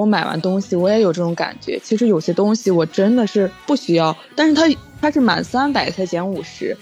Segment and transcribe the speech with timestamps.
[0.00, 1.78] 我买完东西我也有这种感觉。
[1.84, 4.62] 其实有些东西我真的是不需要，但是它
[4.98, 6.74] 它是满三百才减五十。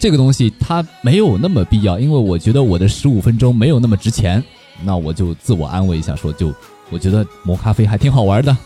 [0.00, 4.42] 这个东西它没有那么必要，因为我觉得我的十五分钟没有那么值钱，
[4.82, 6.52] 那我就自我安慰一下，说就
[6.90, 8.56] 我觉得磨咖啡还挺好玩的。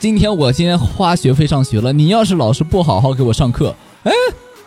[0.00, 3.74] 今天我今天花学费上学了，你要是老师不好好给我上课，
[4.04, 4.12] 哎，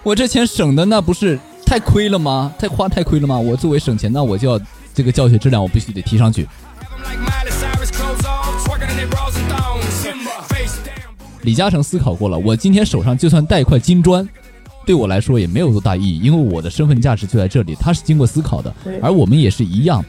[0.03, 2.53] 我这钱省的那不是太亏了吗？
[2.57, 3.38] 太花太亏了吗？
[3.38, 4.57] 我作为省钱，那我就要
[4.94, 6.48] 这个教学质量我必须得提上去。
[11.41, 14.26] 李嘉诚思考过了，我今天手上就算带块金砖，
[14.85, 20.04] 对我来说也没有多大意义，因为我的身份价值就在这里，他是经过思考的，而我们也是一样。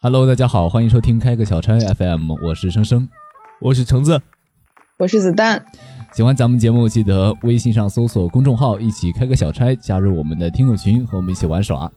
[0.00, 3.08] Hello，大家好，欢迎收听开个小差 FM，我是生生，
[3.60, 4.22] 我是橙子，
[5.02, 5.60] 我是子弹。
[6.12, 11.90] 喜欢咱们节目，记得微信上搜索公众号，一起开个小差，加入我们的听友群，和我们一起玩耍。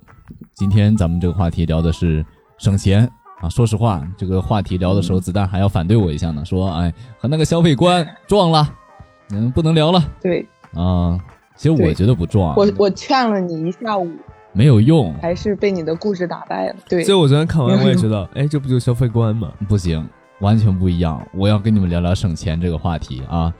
[0.56, 2.26] 今天咱们这个话题聊的是。
[2.58, 3.08] 省钱
[3.42, 3.50] 啊！
[3.50, 8.67] 说实话，这个话题聊的时候，子弹还要反对我一下呢，说：“哎，和那个消费观撞了，
[9.31, 11.20] 嗯，不能聊了。”对啊，
[11.56, 12.56] 其实我觉得不撞。
[12.56, 14.09] 我我劝了你一下午，
[14.53, 16.76] 没有用，还是被你的故事打败了。
[16.89, 19.52] 对，所以我昨天看完， 我也觉得，哎，这不就消费观吗？
[19.67, 20.08] 不行，
[20.39, 21.25] 完全不一样。
[21.33, 23.53] 我要跟你们聊聊省钱这个话题啊！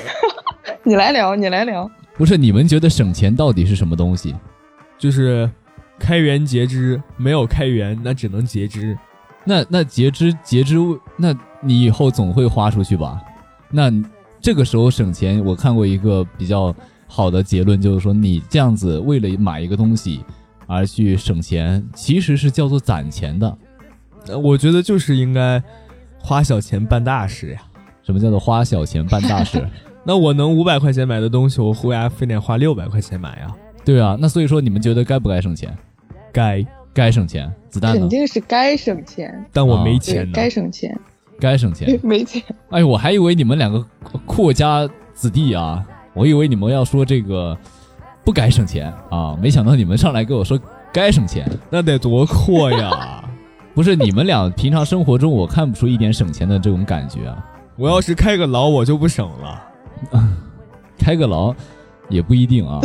[0.82, 1.90] 你来聊，你来聊。
[2.14, 4.34] 不是你们觉得省钱到底是什么东西？
[4.98, 5.50] 就是。
[5.96, 8.98] 开源节支没有开源，那只能节支。
[9.44, 10.74] 那那节支节支，
[11.16, 13.22] 那你以后总会花出去吧？
[13.70, 13.92] 那
[14.40, 16.74] 这个时候省钱，我看过一个比较
[17.06, 20.24] 好的结论，就是说你这样子为了买一个东西
[20.66, 23.56] 而去省钱，其实是叫做攒钱的。
[24.42, 25.62] 我觉得就是应该
[26.24, 27.60] 花小钱办大事呀。
[28.02, 29.62] 什么叫做花小钱办大事？
[30.04, 33.54] 那我能五百块钱买的东西，我为啥非得花六百块钱买呀？
[33.84, 35.74] 对啊，那所以说你们觉得该不该省钱？
[36.32, 40.98] 该该省钱，子弹肯定是该省钱，但我没钱，该省钱，
[41.38, 42.42] 该省钱， 没钱。
[42.70, 43.84] 哎，我还以为你们两个
[44.26, 47.56] 阔家子弟啊，我以为你们要说这个
[48.24, 50.58] 不该省钱啊，没想到你们上来跟我说
[50.92, 53.24] 该省钱，那得多阔呀！
[53.74, 57.44] 不是你们俩平常生活中我看不出一点省钱的这种感觉啊。
[57.76, 59.62] 我要是开个牢，我就不省了，
[60.96, 61.52] 开个牢
[62.08, 62.80] 也不一定啊。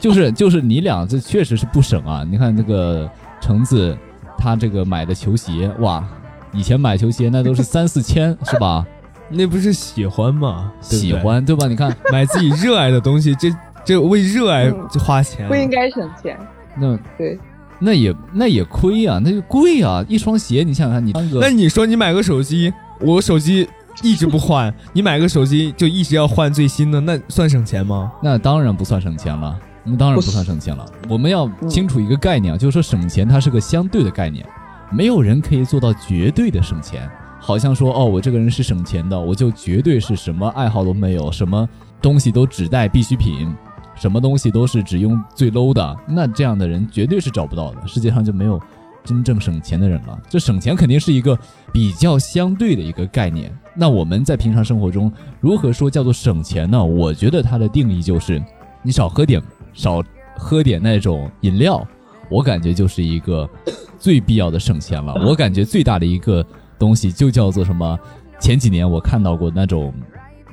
[0.00, 2.24] 就是就是你俩这确实是不省啊！
[2.28, 3.08] 你看那个
[3.40, 3.96] 橙子，
[4.36, 6.04] 他这个买的球鞋哇，
[6.52, 8.86] 以前买球鞋那都是 三四千是吧？
[9.28, 10.72] 那不是喜欢吗？
[10.80, 11.66] 喜欢对吧？
[11.66, 13.52] 你看买自己热爱的东西，这
[13.84, 16.38] 这为热爱就花钱，不应该省钱。
[16.76, 17.38] 那对，
[17.80, 20.04] 那也那也亏啊，那就贵啊！
[20.08, 23.68] 一双鞋你想想看，你那你说你买个手机，我手机
[24.02, 28.12] 一直不换， 你买个手机就一直要换最新的，那算省钱吗？
[28.22, 29.58] 那当然不算省钱了。
[29.84, 30.84] 那当然不算省钱了。
[31.08, 34.44] 我们要清楚一个概念啊，就是说省钱它是个相对的概念，
[34.90, 37.08] 没有人可以做到绝对的省钱。
[37.40, 41.66] 好像说哦，我这个人是省钱的，我就绝对是什么爱好都没有，什么
[42.02, 43.54] 东西都只带必需品，
[43.98, 45.96] 什么东西都是只用最 low 的。
[46.06, 48.60] 那这样的人绝对是找不到的，世界上就没有
[49.04, 50.18] 真正省钱的人了。
[50.28, 51.38] 这省钱肯定是一个
[51.72, 53.52] 比较相对的一个概念。
[53.74, 56.82] 那我们在平常生活中如何说叫做省钱呢？
[56.82, 58.42] 我觉得它的定义就是
[58.82, 59.42] 你少喝点。
[59.74, 60.02] 少
[60.36, 61.86] 喝点那种饮料，
[62.28, 63.48] 我感觉就是一个
[63.96, 65.14] 最必要的省钱了。
[65.24, 66.44] 我感觉最大的一个
[66.78, 67.96] 东西就叫做什么？
[68.40, 69.92] 前几年我看到过那种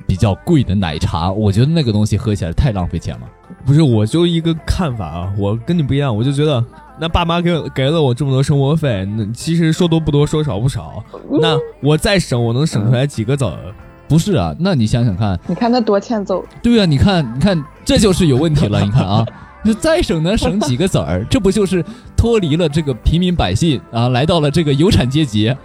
[0.06, 3.26] 比较贵的奶茶，我觉得那个东西喝起来太浪费钱了。
[3.64, 6.62] 不是，我就一个看法啊，我跟你不一样，我就觉得
[6.98, 11.02] 那爸妈给给了我这么多生活费，那其实说多不多，说少不少。
[11.40, 13.74] 那我再省，我能省出来几个子儿？
[14.08, 16.44] 不是啊，那你想想看，你看他多欠揍。
[16.62, 18.80] 对啊，你看，你看，这就是有问题了。
[18.82, 19.26] 你看啊，
[19.64, 21.84] 就再省能省几个子儿，这不就是
[22.16, 25.56] 脱离了这个平民百姓啊，来到了这个有产阶级啊？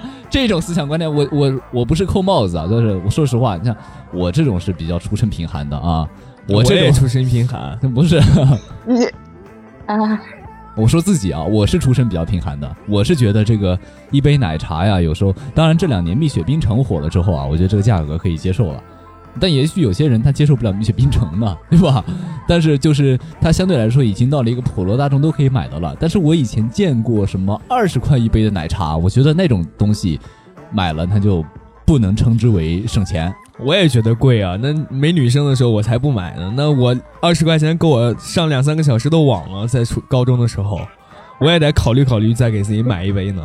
[0.28, 3.74] 这种思想观念，我我我不是扣帽子啊，就是我说实话，你看
[4.12, 6.06] 我这种是比较出身贫寒的啊，
[6.48, 8.20] 我这种出身贫寒， 不是
[8.86, 9.04] 你，
[9.86, 10.20] 啊。
[10.76, 13.78] 我说自己啊，我是出身比较贫寒的，我是觉得这个
[14.10, 18.82] 一杯奶茶呀，有时候当然这两年蜜雪冰城火了之后啊，我觉得这个价格可以接受了，
[19.40, 22.04] 但也许有些人他接受不了蜜雪冰城呢， 对吧？
[22.46, 25.96] 但是就是它相对来说已经到了一个普罗大众都可以买的了。
[25.98, 30.20] 但是我以前见过什么二十块一杯的奶茶，我觉得那种东西
[30.70, 31.42] 买了它就
[31.86, 33.34] 不能称之为省钱。
[33.58, 36.52] 我也觉得贵啊，那没女生的时候我才不买呢。
[36.56, 40.78] 那我二十块钱够我上两三个小时的网了，在初高中的时候，
[41.40, 43.42] 我也得考虑考虑再给自己买一杯呢。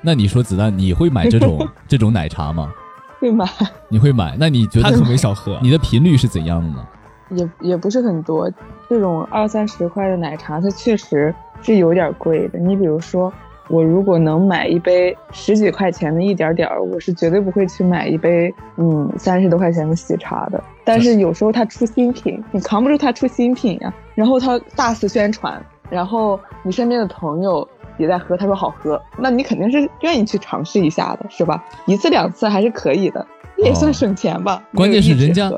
[0.00, 2.72] 那你说子弹，你会买这种 这种奶茶吗？
[3.18, 3.46] 会买，
[3.90, 4.34] 你会买？
[4.40, 5.58] 那你觉得他可没少喝。
[5.62, 6.86] 你的频率是怎样的呢？
[7.28, 8.50] 也也不是很多，
[8.88, 12.58] 这种二三十块的奶茶，它确实是有点贵的。
[12.58, 13.30] 你比如说，
[13.70, 20.62] 我如果能买一杯十几块钱的一点点儿，我是绝对不会去买一杯嗯三十多块钱的喜茶的。
[20.84, 23.94] 但是有时候它出新品，你扛不住它出新品呀。
[24.16, 31.64] 然后它大肆宣传，然后你身边的朋友也在喝，他说好喝，那你肯定是愿意去尝试一下的，是吧？
[31.86, 33.24] 一次两次还是可以的，
[33.56, 34.62] 也算省钱吧。
[34.74, 35.50] 关键是人家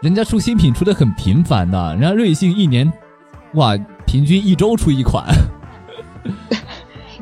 [0.00, 2.90] 人家出新品出的很频繁的，人家瑞幸一年，
[3.54, 3.76] 哇，
[4.06, 5.26] 平均一周出一款。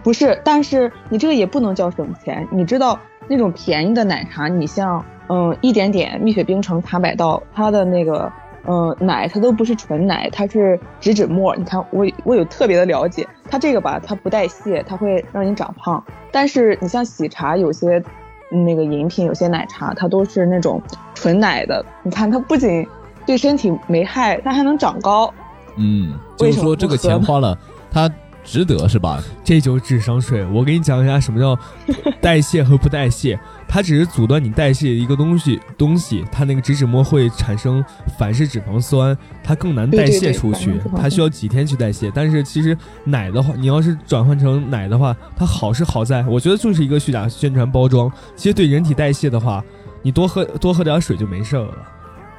[0.06, 2.46] 不是，但是你这个也不能叫省钱。
[2.52, 8.32] 你知道那种便宜的奶茶，你像嗯一点点、蜜雪冰城、茶百道，它的那个
[8.68, 11.56] 嗯奶，它都不是纯奶，它是植脂末。
[11.56, 16.00] 你看我我有特别的了解，它这个吧，它不代谢，它会让你长胖。
[16.30, 18.00] 但是你像喜茶，有些
[18.48, 20.80] 那个饮品，有些奶茶，它都是那种
[21.16, 21.84] 纯奶的。
[22.04, 22.86] 你看它不仅
[23.26, 25.34] 对身体没害，它还能长高。
[25.76, 27.58] 嗯，就是说这个钱花了，
[27.90, 28.08] 它
[28.46, 29.22] 值得是吧？
[29.44, 30.46] 这就是智商税。
[30.46, 31.58] 我给你讲一下什么叫
[32.22, 33.38] 代谢和不代谢。
[33.68, 37.84] 它只是阻断你代谢一个东西，东西它那个脂脂膜会产生
[38.16, 42.08] 反式脂肪酸，它更难代谢出去它需要几天去代谢。
[42.14, 48.10] 但是其实奶的话，你要是转换成奶的话，它好是好在，我觉得就是一个虚假宣传包装。
[48.36, 49.62] 其实对人体代谢的话，
[50.00, 51.74] 你多喝多喝点水就没事儿了。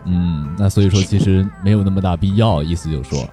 [0.05, 3.29] 嗯，那所以说其实没有那么大必要，意思就是说，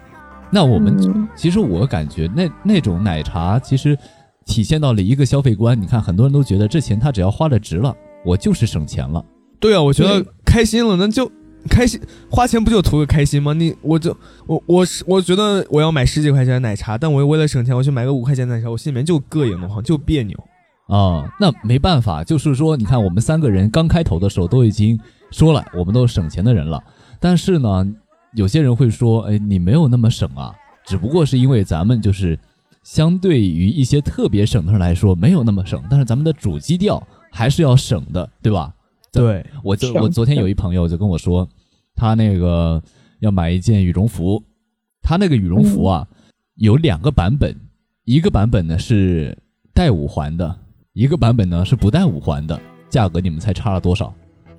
[0.51, 3.97] 那我们、嗯其实我感觉那那种奶茶其实
[4.45, 5.79] 体现到了一个消费观。
[5.79, 9.23] 你看，很多人都觉得这钱他只要花的值了，我就是省钱了。
[9.59, 11.29] 对啊，我觉得开心了，那就
[11.69, 11.99] 开心，
[12.29, 13.53] 花钱不就图个开心吗？
[13.53, 14.15] 你我就
[14.45, 20.37] 我我是我觉得我要买十几块钱的奶茶，但我为了省钱，我去买个五块钱的奶茶，我心里面就膈应的慌，就别扭。
[20.87, 24.99] 啊、那没办法，就是说，你看我们三个人刚开头的时候都已经
[25.31, 26.79] 说了，我们都是省钱的人了。
[27.19, 27.83] 但是呢，
[28.35, 30.53] 有些人会说，哎，你没有那么省啊，
[30.85, 32.37] 只不过是因为咱们就是
[32.83, 37.01] 相对于一些特别省的人来说没有那么省，但是咱们的主基调
[37.31, 38.73] 还是要省的，对吧？
[39.11, 41.47] 对，我就我昨天有一朋友就跟我说，
[41.95, 42.81] 他那个
[43.19, 44.43] 要买一件羽绒服，
[45.01, 46.05] 他那个羽绒服啊、
[46.55, 47.55] 有两个版本，
[48.03, 49.37] 一个版本呢是
[49.73, 50.53] 带五环的，
[50.91, 52.59] 一个版本呢是不带五环的，
[52.89, 54.13] 价格你们猜差了多少？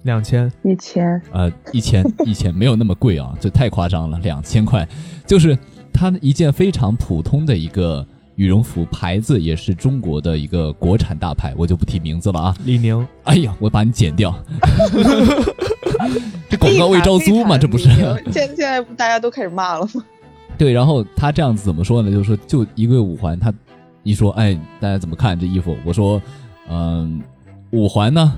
[0.06, 4.88] 两千，一千，呃，一千 一千没有那么贵啊，这太夸张了，两千块，
[5.26, 5.58] 就是
[5.92, 8.06] 它一件非常普通的一个
[8.36, 12.54] 羽绒服，牌子也是中国的一个国产大牌，我就不提名字了啊。
[12.64, 14.34] 李宁，哎呀，我把你剪掉，
[16.48, 17.88] 这广告位招租嘛，这不是？
[18.30, 20.04] 现现在不大家都开始骂了吗？
[20.56, 22.10] 对，然后他这样子怎么说呢？
[22.10, 23.52] 就是说，就一个五环，他
[24.02, 25.76] 一说，哎，大家怎么看这衣服？
[25.84, 26.22] 我说，
[26.70, 27.20] 嗯、
[27.72, 28.32] 五环呢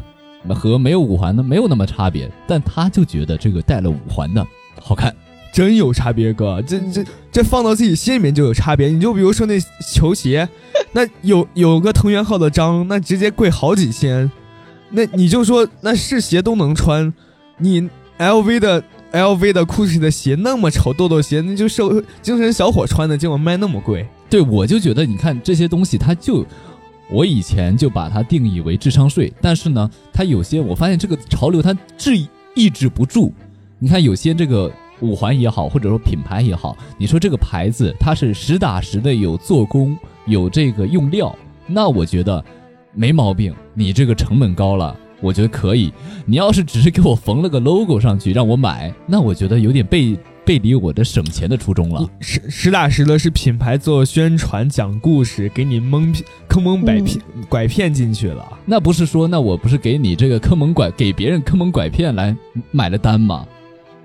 [0.55, 4.47] 和没有五环的没有那么差别，但他就觉得这个带了五环的
[4.81, 5.15] 好看。
[5.51, 8.89] 真有差别，哥，这这这放到自己心里面就有差别。
[8.89, 9.59] 你就比如说那
[9.93, 10.47] 球鞋，
[10.93, 14.31] 那有有个藤原浩的章，那直接贵好几千，
[14.91, 17.13] 那你就说那是鞋都能穿，
[17.57, 24.07] 你 LV 的 LV 的 GUCCI 的鞋那么丑，豆豆鞋那就受精神小伙穿的，结果卖那么贵。
[24.29, 26.45] 对，我就觉得你看这些东西，它就
[27.11, 32.13] 我以前就把它定义为智商税，但是呢，它有些我发现这个潮流它制
[32.55, 33.33] 抑制不住。
[33.79, 39.97] 你看有些这个五环也好，或者说品牌也好，你说这个牌子它是实打实的有做工，
[40.27, 41.35] 有这个用料，
[41.67, 42.45] 那我觉得
[42.93, 43.55] 没毛病。
[43.75, 44.97] 你这个成本高了。
[45.21, 45.93] 我觉得可以，
[46.27, 50.17] 你要是只是给我缝了个 logo 上去让我买，那我觉得有点背
[50.49, 52.09] 背离我的省钱的初衷了。
[52.21, 58.59] 实实打实的是品牌做宣传、讲故事，给你蒙骗、坑蒙拐骗、拐骗进去了。
[58.65, 62.35] 那不是说，那我不是给你这个坑蒙拐，给别人坑蒙拐骗来
[62.71, 63.47] 买了单吗？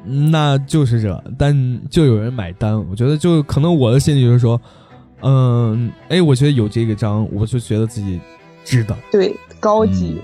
[0.03, 2.77] 那就是这，但就有人买单。
[2.89, 4.59] 我觉得，就可能我的心里就是说，
[5.21, 8.19] 嗯，哎，我觉得有这个章，我就觉得自己
[8.65, 10.17] 值得，对，高级。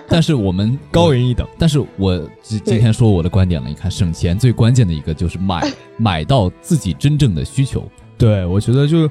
[0.08, 1.46] 但是我们高人一等。
[1.58, 7.86] 但是我今今天说我的观点了，你看省钱最关键的一个就是买买到自己真正的需求。
[8.16, 9.10] 对，我觉得就是，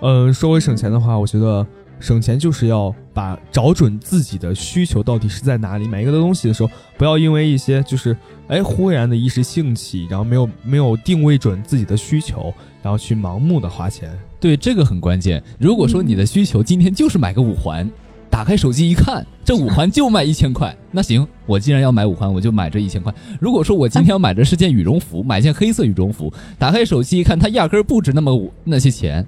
[0.00, 1.66] 嗯，说回省钱的话，我觉得
[2.00, 5.86] 省钱就是要把找准自己的需求到底是在哪里。
[5.86, 8.16] 买一个东西的时候，不要因为一些就是
[8.48, 12.52] 哎忽然的一时兴起，然后没有没有定位准自己的需求，
[12.82, 14.10] 然后去盲目的花钱。
[14.40, 15.42] 对，这个很关键。
[15.58, 17.88] 如果说你的需求今天就是买个五环，
[18.30, 23.12] 打开手机一看，这五环就卖一千块， 那行，我既然要买五环，我就买这一千块。
[23.40, 29.26] 如果说我今天要买的是件羽绒服， 买件黑色羽绒服，打开手机一看，它压根儿不值那么那些钱，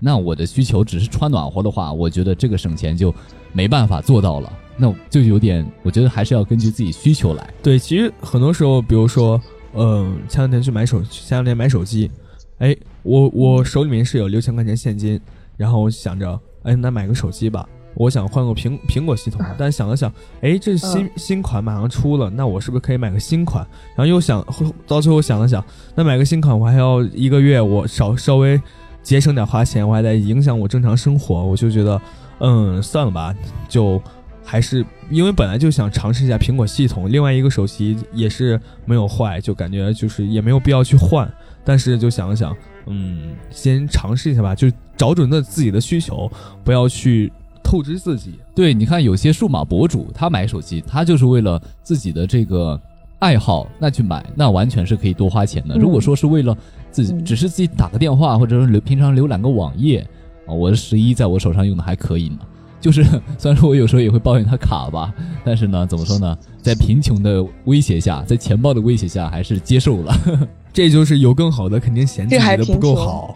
[0.00, 3.14] 那我的需求只是穿暖和的话，我觉得这个省钱就
[3.52, 4.52] 没办法做到了。
[4.76, 7.46] 那就有点，我觉得还是要根据自己需求来。
[7.62, 9.40] 对，其实很多时候，比如说，
[9.74, 12.10] 嗯，前两天去买手，前两天买手机，
[12.58, 15.20] 哎，我我手里面是有六千块钱现金，
[15.56, 17.68] 然后我想着，哎，那买个手机吧。
[17.94, 23.66] 我想换个苹苹果系统，但想了想，哎，这新新款马上出了，那我是不是可以买个新款？
[23.94, 24.44] 然后又想
[24.86, 25.62] 到最后想了想，
[25.94, 28.60] 那买个新款我还要一个月，我少稍微
[29.02, 32.00] 节省点花钱，我还得影响我正常生活，我就觉得，
[32.40, 33.34] 嗯，算了吧，
[33.68, 34.00] 就
[34.42, 41.30] 还是因为本来就想尝试一下苹果系统，另外一个手机也是没有坏，就感觉就是也没有必要去换，
[41.62, 42.56] 但是就想了想，
[42.86, 46.30] 嗯，先尝试一下吧，就找准了自己的需求，
[46.64, 47.30] 不要去。
[47.72, 52.78] 透支自己，对，你看有些数码博主，他买手机，他就是为了自己的这个
[53.18, 55.78] 爱好，那去买，那完全是可以多花钱的。
[55.78, 56.54] 如果说是为了
[56.90, 60.06] 自己，只是自己打个电话，或者说浏平常浏览个网页，
[60.46, 62.40] 啊，我的十一在我手上用的还可以呢。
[62.78, 63.02] 就是
[63.38, 65.10] 虽然说我有时候也会抱怨它卡吧，
[65.42, 70.14] 但是呢，怎么说呢， 在贫穷的威胁下，在钱包的威胁下，还是接受了。
[70.74, 73.34] 这就是有更好的，肯定嫌自己的不够好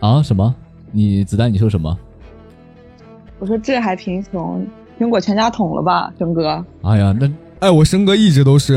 [0.00, 0.22] 啊？
[0.22, 0.54] 什么？
[0.92, 1.50] 你子弹？
[1.50, 1.98] 你说什么？
[3.38, 4.66] 我说这还贫穷，
[4.98, 6.64] 苹果全家桶了吧，生哥？
[6.82, 7.30] 哎呀，那
[7.60, 8.76] 哎，我生哥一直都是，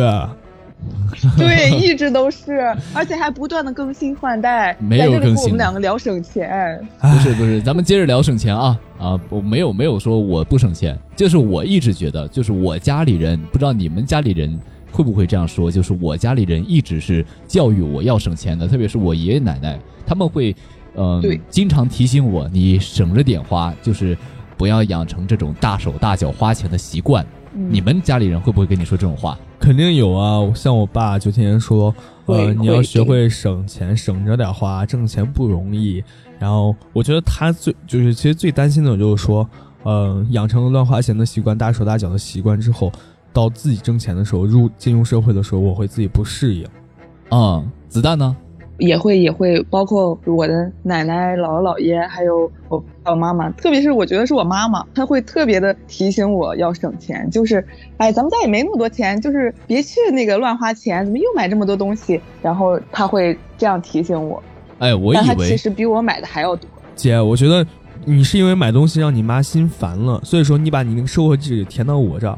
[1.37, 4.75] 对， 一直都是，而且还不断的更新换代。
[4.79, 5.45] 没有更新。
[5.45, 9.19] 我们两个聊省钱，不是不是，咱们接着聊省钱啊啊！
[9.29, 14.59] 我没有没有说我不省钱，就是我一直觉得，就是我家里人，不知道你们家里人
[14.91, 20.55] 会不会这样说，就是我家里人一直是教育我要省钱的，特别是我爷爷奶奶，他们会
[20.95, 24.15] 嗯，经常提醒我，你省着点花，就是。
[24.57, 27.25] 不要养成这种大手大脚花钱的习惯。
[27.53, 29.37] 你们家里人会不会跟你说这种话？
[29.59, 31.93] 肯定有啊，像我爸就天天说，
[32.25, 36.01] 呃，你要学会省钱，省着点花，挣钱不容易。
[36.39, 39.47] 然后我觉得他最就是其实最担心的就是说，
[39.83, 42.89] 呃，养成了乱花钱的习惯，大手大脚的习惯之后，
[43.33, 46.65] 到自己挣钱的时候，入进入社会的时候，我会自己不适应。
[47.29, 48.35] 啊，子弹呢？
[48.81, 57.63] 也会也会，包括我的奶奶、姥姥、姥爷，还有我爸爸妈妈，特别是我觉得是我妈妈，她会特别的提醒我要省钱，就是，
[57.97, 62.19] 哎，咱们家也没那么多钱，就是别去那个乱花钱，怎么又买这么多东西？
[62.41, 64.41] 然后她会这样提醒我。
[64.79, 66.67] 哎，我以为其实比我买的还要多。
[66.95, 67.63] 姐，我觉得
[68.03, 72.37] 你是因为买东西让你妈心烦了，所以说你把你那个收获记填到我这儿。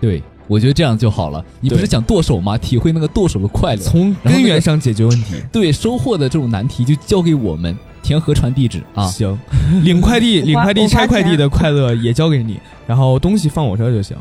[0.00, 0.20] 对。
[0.46, 1.44] 我觉得这样就好了。
[1.60, 2.58] 你不是想剁手吗？
[2.58, 5.36] 体会那个剁手的快乐，从根源上解决问题。
[5.50, 9.06] 对，收货的这种难题就交给我们，填河传地址啊。
[9.06, 9.38] 行，
[9.82, 14.16] 领快递、领快递、拆快递的快乐也交给你，然后东西放我这儿就行。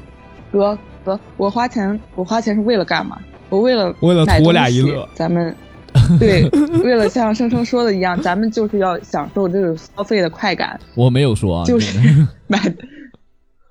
[0.52, 3.18] 哥哥，我花钱，我花钱是为了干嘛？
[3.50, 5.08] 我为了为了图我俩一乐。
[5.14, 5.56] 咱们
[6.20, 6.50] 对，
[6.84, 10.80] 为了像生生说的一样，咱们就是要享受这种消费的快感。
[10.96, 12.00] 我没有说啊，就是
[12.48, 12.60] 买。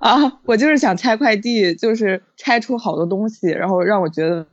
[0.03, 4.45] 啊，我就是想拆快递，就是拆出好多东西，然后让我觉得，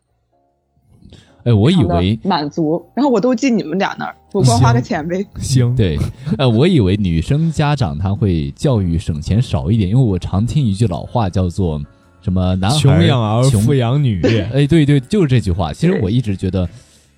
[1.44, 5.26] 哎，我以为满足，然后我都进你们俩那儿，我光花个钱呗。
[5.42, 5.98] 行，对，
[6.38, 11.82] 呃，我以为女生家长他会教育省钱少一点，因为我常听一句老话叫做
[12.22, 14.22] 什么“男孩穷养儿，富养女
[14.54, 15.74] ”。哎，对对，就是这句话。
[15.74, 16.70] 其实我一直觉得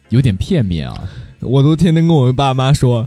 [0.07, 1.03] 有点片面啊，
[1.43, 3.05] 我都天天跟我爸妈说，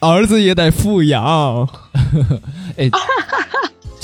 [0.00, 1.68] 儿子也得富养。
[2.76, 2.90] 哎。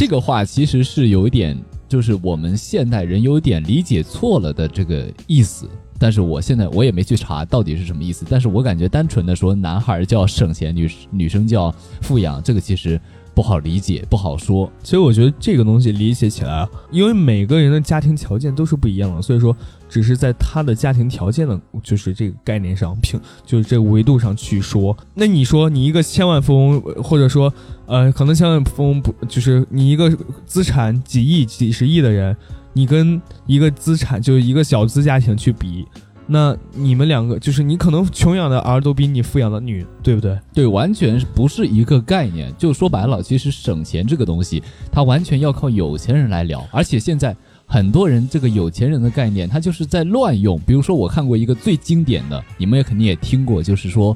[0.03, 1.57] 这个话其实是有一点，
[1.89, 5.69] 就是我们现代人有点理解错了的这个意思。
[5.97, 8.27] 但是我现在我也没去查到底是什么意思。
[8.29, 13.01] 但是我感觉单纯的说男孩叫省钱，女女生叫富养，这个其实。
[13.35, 14.71] 不好理解，不好说。
[14.85, 19.57] 所以我觉得这个东西理解起来，因为每个人的家庭条件都是不一样的，所以说
[19.93, 24.97] 只是在他的家庭条件的，就是这个概念上平，就是这个维度上去说。
[25.13, 27.53] 那你说你一个千万富翁，或者说
[27.85, 30.11] 呃，可能千万富翁不，就是你一个
[30.47, 32.35] 资产几亿、几十亿的人，
[32.73, 35.87] 你跟一个资产就是一个小资家庭去比。
[36.27, 40.39] 那你们两个就是你可能穷养的儿都比你富养的女，对不对？
[40.55, 42.51] 对，完全不是一个概念。
[42.57, 46.67] 就说白了，其实省钱这个东西，它完全要靠有钱人来聊。
[46.71, 47.37] 而且现在
[47.73, 50.61] 很多人这个有钱人的概念，他就是在乱用。
[50.67, 54.15] 比如说，我看过一个最经典的，你们也肯定也听过，就是说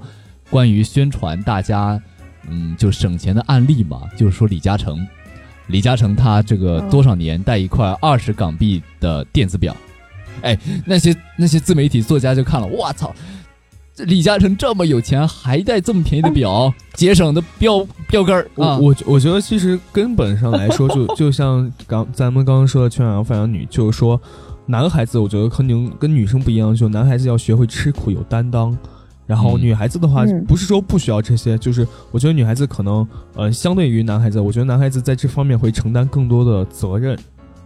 [0.51, 1.99] 关于宣传大家
[2.51, 5.09] 嗯就省钱的案例嘛，就是说李嘉诚，
[5.69, 9.75] 李嘉诚他这个多少年带一块二十港币的电子表。
[10.43, 13.46] 哎，那些那些自媒体作家就看了，我操，这
[13.99, 18.79] 李嘉诚这么有钱，还戴这么便宜的表，节省的标标杆儿啊！
[18.79, 24.21] 我我觉得其实根本上来说，就 就像刚咱们刚刚说的“穷养儿，富养女”，就是说，
[24.67, 28.77] 男孩子我觉得可能跟女生不一样，就男孩子要学会吃苦有担当，
[29.27, 37.19] 然后女孩子的话，不是说不需要这些，就是我觉得女孩子可能呃，相对于男孩子，我觉得男孩子在这方面会承担更多的责任。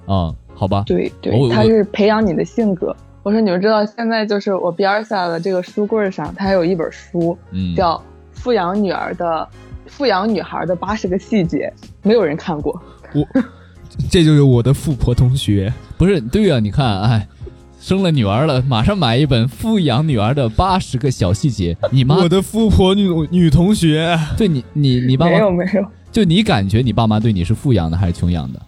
[0.07, 2.95] 啊，好吧，对对，他是培养你的性格。
[3.23, 7.95] 我说你们知道，现在就是我边儿下的这个书柜上，它还有一本书，嗯，叫
[8.33, 9.47] 《富养女儿的
[9.87, 11.71] 富养女孩的八十个细节》，
[12.03, 12.81] 没有人看过。
[13.13, 13.27] 我
[14.09, 15.71] 这就是我的富婆同学。
[15.99, 17.29] 不是对呀、你看，哎，
[17.79, 21.77] 生了女儿了，马上买一本富养女儿的八十个小细节。
[21.91, 28.59] 你妈我的富婆女女同学，对你，你你爸没有，没有，就你感觉你爸妈对你是富养的还是穷养的？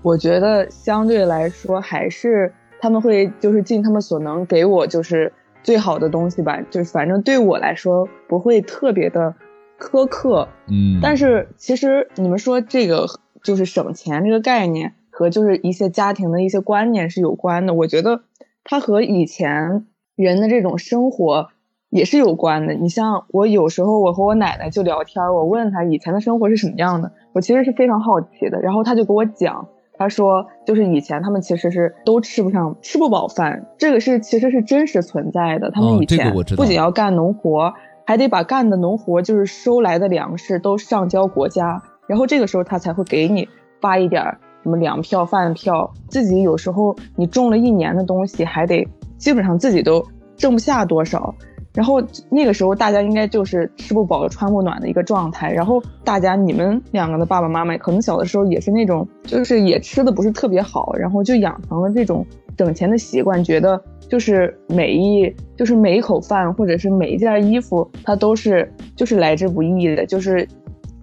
[0.00, 2.50] 我觉得相对来说还是
[2.84, 9.34] 他们会就是尽他们所能给我就是最好的东西吧，就是反正对我来说不会特别的
[9.80, 13.06] 苛刻，嗯，但是其实你们说这个
[13.42, 18.20] 就是省钱这个概念和就是一些家庭的一些观念是有关的，我觉得
[18.64, 21.48] 它和以前人的这种生活
[21.88, 22.74] 也是有关的。
[22.74, 29.68] 你像我有时候我和我奶奶就聊天，我问她以前的生活是什么样的，我其实是非常好奇的，然后她就给我讲。
[29.96, 35.70] 她说，就是以前他们其实是都吃不上、吃不饱饭，这个是其实是真实存在的。
[35.70, 37.72] 他们哦以前不仅要干农活，
[38.04, 43.48] 还得把干的农活就是收来的粮食都上交国家，然后这个时候他才会给你
[43.80, 44.22] 发一点
[44.62, 45.92] 什么粮票、饭票。
[46.08, 48.86] 自己有时候你种了一年的东西，还得
[49.16, 50.04] 基本上自己都
[50.36, 51.34] 挣不下多少。
[51.74, 52.00] 然后
[52.30, 55.52] 那个时候大家应该就是吃不饱穿不暖的一个状态。
[55.52, 62.24] 然后大家你们两个的爸爸妈妈可能小的时候也是那种，就是也吃的不是特别好，然后就养成了这种
[62.56, 70.48] 省钱的习惯，觉得就是每一就是每一口饭或者是每一件衣服，它都是就是来之不易的，就是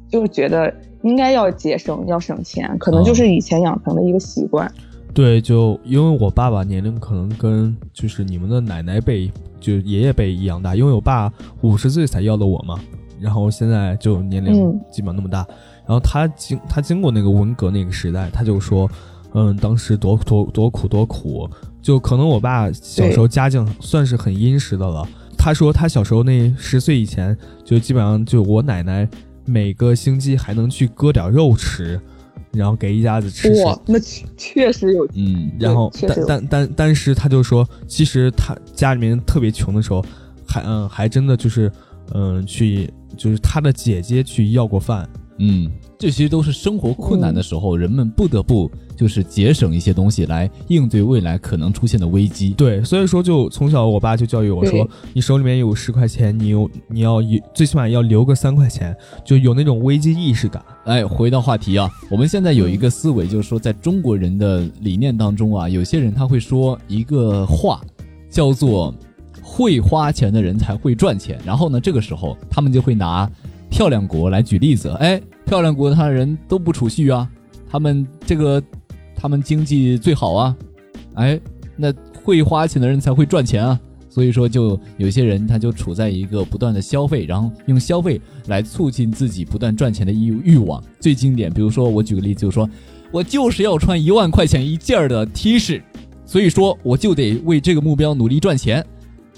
[0.09, 4.71] 就是觉得应该要节省要省钱，可能就是以前养成的一个习惯。
[5.13, 9.29] 对，就因为我爸爸年龄可能跟就是你们的奶奶辈，
[9.61, 12.77] 就爷爷辈一样大，因为我爸五十岁才要的我嘛，
[13.19, 14.81] 然后现在就年龄嗯。
[14.91, 15.47] 基本上那么大，
[15.87, 18.89] 然后他经他经过那个文革那个时代，他就说，
[19.33, 21.49] 嗯，当时多多多苦多苦，
[21.81, 25.07] 就可能我爸小时候家境算是很殷实的了。
[25.37, 29.07] 他说他小时候那十岁以前，就基本上就我奶奶
[29.45, 31.99] 每个星期还能去割点肉吃，
[32.53, 33.63] 然后给一家子吃吃。
[33.63, 40.03] 哇，那确确实有嗯，然后确但但但但是他就说，其实他家里面特别穷的时候，
[40.45, 41.71] 还嗯还真的就是
[42.13, 45.07] 嗯去就是他的姐姐去要过饭，
[45.39, 52.53] 嗯，这些都是生活困难的时候，人们不得不就是节省一些东西来应对未来可能出现的危机。
[52.53, 60.59] 对，所以说就从小我爸就教育我说，你手里面有十块钱，你有你要有最起码要留个三块钱，就有那种危机意识感。
[60.85, 67.79] 哎，回到话题啊，我们现在有一个思维，就是说，在中国人的理念当中啊，有些人他会说一个话，
[68.27, 68.91] 叫做
[69.43, 71.39] “会花钱的人才会赚钱”。
[71.45, 73.29] 然后呢，这个时候他们就会拿
[73.71, 77.27] 漂亮国来举例子，哎，漂亮国他的人都不储蓄啊，
[77.67, 78.61] 他们这个
[79.15, 80.55] 他们经济最好啊，
[81.15, 81.39] 哎，
[81.75, 81.91] 那
[82.23, 83.79] 会花钱的人才会赚钱啊。
[84.09, 90.83] 所以说，就有些人他就处在一个不断的消费，然后用消费来促进自己不断赚钱的欲欲望。
[90.99, 92.69] 最经典，比如说我举个例子，就是说
[93.09, 95.81] 我就是要穿一万块钱一件的 T 恤，
[96.25, 98.85] 所以说我就得为这个目标努力赚钱。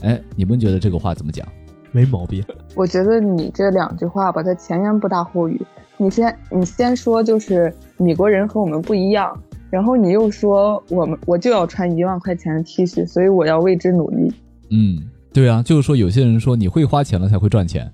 [0.01, 1.47] 哎，你们觉得这个话怎么讲？
[1.93, 2.43] 没毛病，
[2.75, 5.61] 我觉得你这两句话吧，它前言不搭后语。
[5.95, 14.33] 你先，你先说就是米国人和我们不一样，然后你又说我们我就要穿一万块钱的 T 恤，所以我要为之努力。
[14.71, 17.89] 嗯，对啊，就是说有些人说你会花钱了才会赚钱，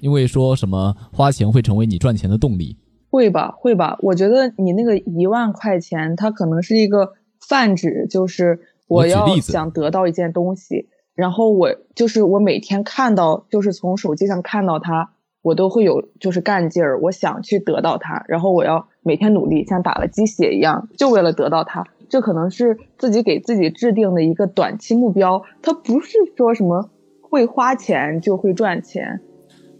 [0.00, 2.76] 因为说什么花钱会成为你赚钱的动力。
[3.10, 3.96] 会吧，会吧。
[4.02, 10.86] 我觉得你那个一万块钱，它可能是一个泛指，就是我要想得到一件东西，
[11.18, 15.10] 然后我就是我每天看到，就是从手机上看到它，
[15.42, 21.84] 我都会有就是干劲儿，我想去得到它，然后我要每天努力，像打了鸡血一样，就为了得到它。
[22.08, 26.88] 这可能是自己给自己制定的一个短期目标，它不是说什么
[27.20, 29.20] 会花钱就会赚钱，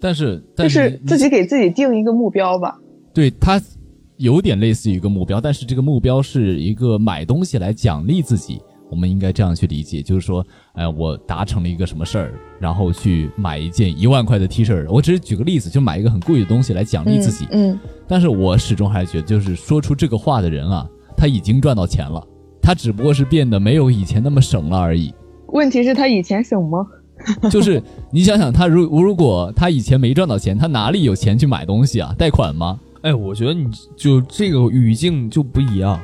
[0.01, 2.81] 但是，就但是你自己给自己定一个目标吧。
[3.15, 3.63] 对它
[4.17, 8.61] 有点类似于一个目标，但是这个目标是一个买东西来奖励自己。
[8.91, 14.87] 我们应该这样去理解，就是说，哎、我达成了一个什么事儿，然后去买一件一万块的 T 恤。
[14.89, 17.47] 我只是举个例子，就买一个很贵的东西来奖励自己。
[17.51, 22.27] 嗯，嗯但是我始终还是觉得，就是说出这个话的人啊，他已经赚到钱了，
[22.63, 25.13] 他只不过是变得没有以前那么省了而已。
[25.49, 26.87] 问题是他以前省吗？
[27.51, 32.15] 就是你想想，他如如果他以前没赚到钱，他哪里有钱去买东西啊？
[32.17, 32.79] 贷款吗？
[33.03, 36.01] 哎，我觉得你就这个语境就不一样，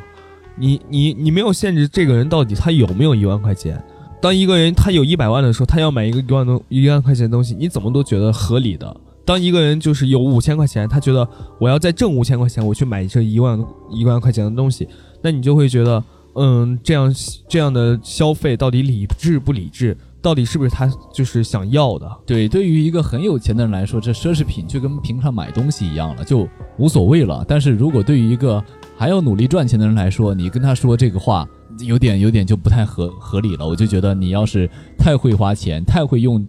[0.56, 3.82] 你你你没有限制这个人到底他有没有一万块钱。
[4.20, 8.96] 当一个人他有一百万的时候，他要买一个一万多一万块钱的东西，你怎么都觉得合理的。
[9.26, 14.88] 当一个人就是有五千块钱，他觉得我要再挣五千块钱，我去买这一万一万块钱的东西，
[15.22, 16.02] 那你就会觉得，
[16.34, 17.14] 嗯，这样
[17.48, 19.96] 这样的消费到底理智不理智？
[20.24, 22.10] 到底是不是他就是想要的？
[22.24, 27.44] 对，对于一个很有钱的人来说，这奢侈品就跟平常买东西一样了，就无所谓了。
[27.46, 28.64] 但是如果对于一个
[28.96, 31.46] 还要努力赚钱的人来说，你跟他说这个话，
[31.80, 33.68] 有点有点就不太合合理了。
[33.68, 36.42] 我就觉得你要是太会花钱，太会用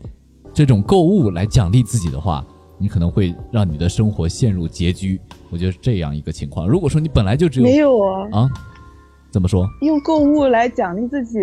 [0.54, 2.46] 这种购物来奖励自己的话，
[2.78, 5.20] 你可能会让你的生活陷入拮据。
[5.50, 6.66] 我觉得是这样一个情况。
[6.66, 8.50] 如果说你本来就只有没有啊啊，
[9.30, 9.68] 怎么说？
[9.82, 11.40] 用购物来奖励自己。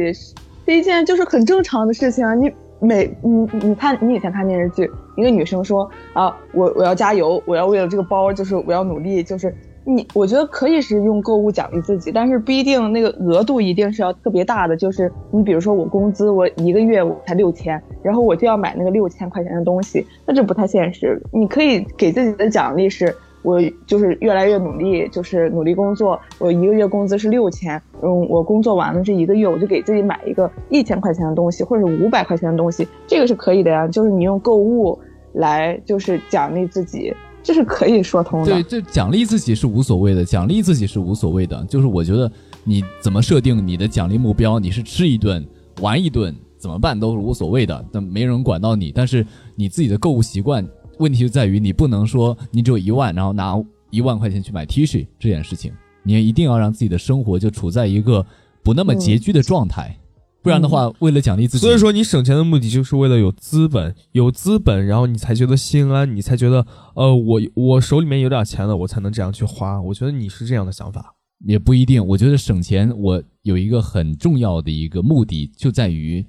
[0.64, 2.34] 是一件就是很正常的事情啊！
[2.34, 14.76] 你每你你看你以前看电视剧，一个女生说啊，我我要加油，我要为了这个包，就是我要努力，就是你我觉得可以是用购物奖励自己，但是不一定那个额度一定是要特别大的。
[14.76, 21.20] 就是你比如说我工资我一个月我才六千，然后我就要买那个六千块钱的东西，那这不太现实。
[21.32, 23.14] 你可以给自己的奖励是。
[23.42, 26.18] 我就是越来越努力，就是努力工作。
[26.38, 33.88] 我一个月工资是六千，嗯，我工作完了这一个月，我就给自己买一个一千块钱的东西，或者是五百块钱的东西，这个是可以的呀。
[33.88, 34.98] 就是你用购物
[35.32, 38.46] 来就是奖励自己，这是可以说通的。
[38.46, 41.64] 对，这奖励自己是无所谓的，奖励自己是无所谓的。
[41.68, 42.30] 就是我觉得
[42.62, 45.44] 你怎么设定你的奖励目标，你是吃一顿、
[45.80, 48.92] 玩一顿，怎么办都是无所谓的，但没人管到你。
[48.94, 49.26] 但是
[49.56, 50.64] 你自己的购物习惯。
[51.02, 53.60] 问题就在于你不能说你只有一万，然后拿
[53.90, 55.72] 一万块钱去买 T 恤这件事情，
[56.04, 58.24] 你也一定要让自己的生活就处在一个
[58.62, 59.98] 不那么拮据的状态，
[60.42, 69.80] 不然的话，为了奖励自己，所以说你省钱的目的就是为了有资本，有资本，然后你才觉得心安，你才觉得呃，我我手里面有点钱了，我才能这样去花。
[69.82, 72.04] 我觉得你是这样的想法，也不一定。
[72.06, 76.24] 我觉得省钱，我有一个很重要的一个目的就在于，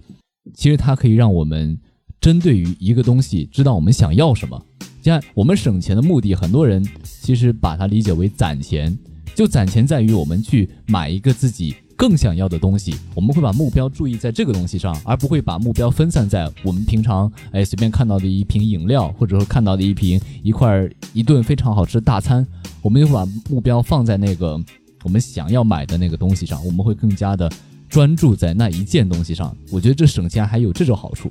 [0.53, 1.79] 其实它可以让我们。
[2.23, 4.65] 针对于一个东西，知道我们想要什么。
[5.01, 8.97] 像我们省钱的目的，很多人其实把它理解为攒钱，
[9.35, 12.95] 就攒钱在于我们去买一个自己更想要的东西。
[13.13, 22.47] 我们会把目标注意在这个东西上，而不会把目标分散在我们平常哎随便看到的一瓶饮料，或者说看到的一瓶一块一顿非常好吃的大餐。
[22.81, 24.57] 我们就会把目标放在那个
[25.03, 27.51] 我们想要买的那个东西上，我们会更加的
[27.89, 29.53] 专注在那一件东西上。
[29.69, 31.29] 我觉得这省钱还有这种好处。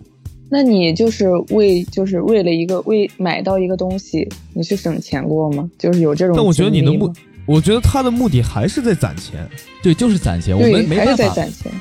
[0.54, 5.66] 那你就是为就是为了一个为买到一个东西，你去省钱过吗？
[5.78, 6.36] 就是有这种。
[6.36, 7.10] 但我觉得你的目，
[7.46, 9.48] 我觉得他的目的还是在攒钱。
[9.82, 10.54] 对，就是攒钱。
[10.54, 11.34] 我们没办法。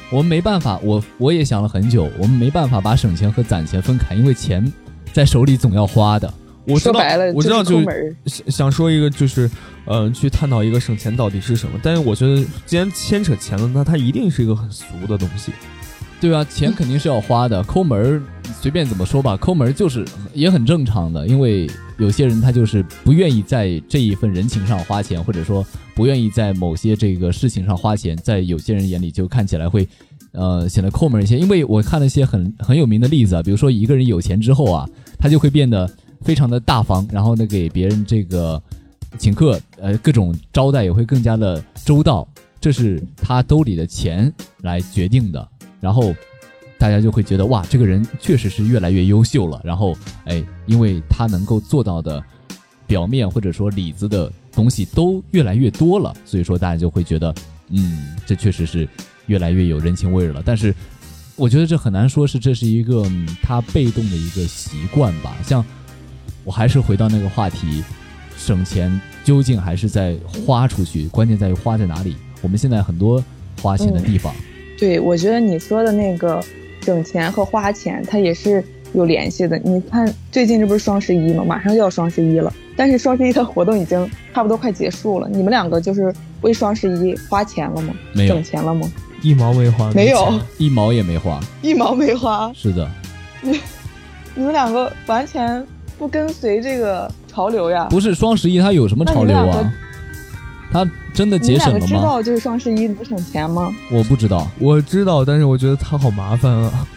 [0.09, 0.79] 我们没办法。
[0.81, 4.71] 我我也想了很久，我们没办法把省钱和攒钱分开，因为钱
[5.11, 6.33] 在手里总要花的。
[6.65, 7.81] 我说白了，我知道就
[8.25, 9.51] 想想说一个，就是
[9.85, 11.77] 嗯，去探讨一个省钱到底是什么。
[11.83, 15.51] 但是我觉得，既然牵扯钱了，那它一定是一个很俗的东西。
[16.21, 18.21] 对啊，钱肯定是要花的， 抠门儿
[18.61, 20.05] 随便怎么说吧，抠门儿就是
[20.35, 29.87] 也很正常的，因为有些人他就是不愿意在这一份人情上花钱，或者说不愿意在某些这个事情上花钱，在有些人眼里就看起来会，
[30.33, 31.39] 呃，显得抠门一些。
[31.39, 35.89] 因为我看了一些很很有名的例子啊，比如说一个人有钱之后啊，他就会变得
[36.21, 38.61] 非常的大方，然后呢给别人这个
[39.17, 42.27] 请客，呃，各种招待也会更加的周到，
[42.59, 44.31] 这是他兜里的钱
[44.61, 45.47] 来决定的。
[45.81, 46.15] 然后，
[46.77, 49.59] 大家就会觉得哇，这个人确实是越来越优秀了。
[49.63, 52.23] 然后，哎，因为他能够做到的
[52.87, 57.33] 表面或者说里子的东西都越来越多了，所以说大家就会觉得，
[57.69, 58.87] 嗯，这确实是
[59.25, 60.41] 越来越有人情味了。
[60.45, 60.73] 但是，
[61.35, 63.05] 我觉得这很难说是这是一个
[63.41, 65.35] 他被动的一个习惯吧。
[65.43, 65.65] 像
[66.43, 67.83] 我还是回到那个话题，
[68.37, 70.15] 省钱究竟还是在
[70.45, 72.15] 花出去，关键在于花在哪里。
[72.41, 73.23] 我们现在很多
[73.61, 74.31] 花钱的地方。
[74.81, 76.43] 对，我觉得你说的那个
[76.83, 78.63] 省钱和花钱，它也是
[78.93, 79.55] 有联系的。
[79.59, 81.43] 你看，最近这不是双十一吗？
[81.45, 85.29] 马上就要双十一了，但是双十一的活动已经差不多快结束了。
[85.29, 87.93] 你们两个就是为双十一花钱了吗？
[88.13, 88.91] 没有，省钱了吗？
[89.21, 92.51] 一毛没花，没有，一毛也没花，一毛没花。
[92.55, 92.89] 是的，
[93.39, 93.59] 你
[94.33, 95.63] 你们两个完全
[95.99, 97.85] 不跟随这个潮流呀？
[97.91, 99.71] 不是双十一，它有什么潮流啊？
[100.71, 101.85] 他真的节省了吗？
[101.85, 103.69] 知道就是双十一能省钱吗？
[103.91, 106.87] 我不知道，我知道，但是我觉得他好麻烦啊。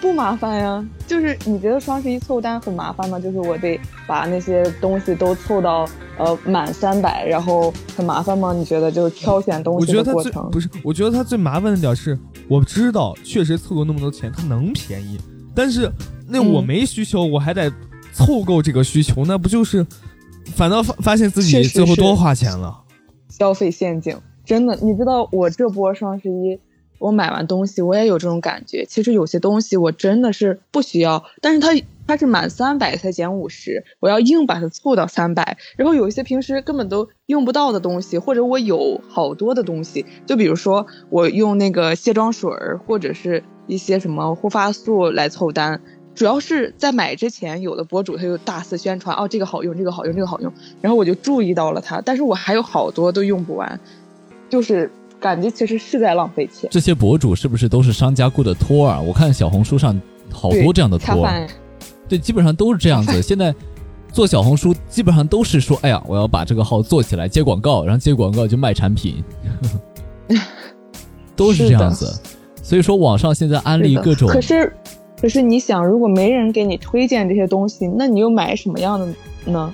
[0.00, 3.18] 不麻烦呀，就是你觉得双十一凑单很麻烦吗？
[3.18, 8.52] 就是我得把那些东西都凑到呃满三百，然后很麻烦吗？
[8.52, 10.50] 你觉得就是挑选东西的过程？
[10.50, 15.18] 不是，我觉得他最麻烦的点是，我知道确实凑够那么多钱，他能便宜，
[15.54, 15.90] 但是
[16.28, 17.72] 那我没需求，我还得
[18.12, 19.84] 凑够这个需求，那不就是？
[20.54, 22.82] 反倒发发现自己最后多花钱了，
[23.28, 26.60] 消费陷阱真的，你知道我这波双十一
[26.98, 28.86] 我买完东西，我也有这种感觉。
[28.86, 31.68] 其实有些东西我真的是不需要，但是它
[32.06, 35.58] 它是满三百才减五十，我要硬把它凑到三百。
[35.76, 45.82] 然后有一些平时根本都用不到的东西，或者我有好多的东西，就比如说我用那个卸妆水儿或者是一些什么护发素来凑单，
[46.16, 53.78] 主要是在买之前，有的博主他就大肆宣传，哦这个好用，这个好用，这个好用，然后我就注意到了它，但是我还有好多都用不完，
[54.50, 54.90] 就是。
[55.18, 56.68] 感觉其实是在浪费钱。
[56.70, 59.00] 这些博主是不是都是商家雇的托儿？
[59.00, 59.98] 我看小红书上
[60.30, 61.48] 好多这样的托儿，
[62.06, 63.20] 对，基本上都是这样子。
[63.24, 63.52] 现在
[64.12, 69.24] 做小红书基本上都是说，哎呀，我要把这个号做起来接广告，然后接广告就卖产品，
[71.34, 72.14] 都是这样子。
[72.62, 74.70] 所以说网上现在安利各种，可是
[75.26, 79.08] 可是你想，如果没人给你推荐这些东西，那你又买什么样的
[79.50, 79.72] 呢？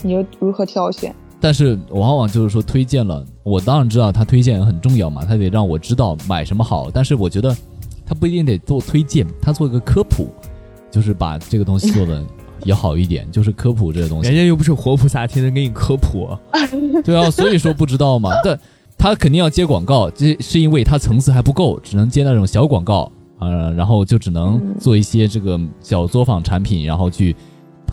[0.00, 1.12] 你又如何挑选？
[1.40, 6.88] 但是往往就是说推荐了，我当然知道他推荐很重要嘛，他得让我知道买什么好。
[6.88, 7.52] 但是我觉得
[8.06, 10.28] 他不一定得做推荐，他做一个科普，
[10.88, 12.24] 就是把这个东西做的
[12.62, 14.28] 也好一点，就是科普这个东西。
[14.28, 16.28] 人家又不是活菩萨，天天给你科普。
[17.02, 18.30] 对啊，所以说不知道嘛。
[18.44, 18.56] 但
[18.96, 27.34] 他肯定要接广告，这是因为他层次还不够，只能接那种小广告呃，然后就只能做一些这个小作坊产品，然后去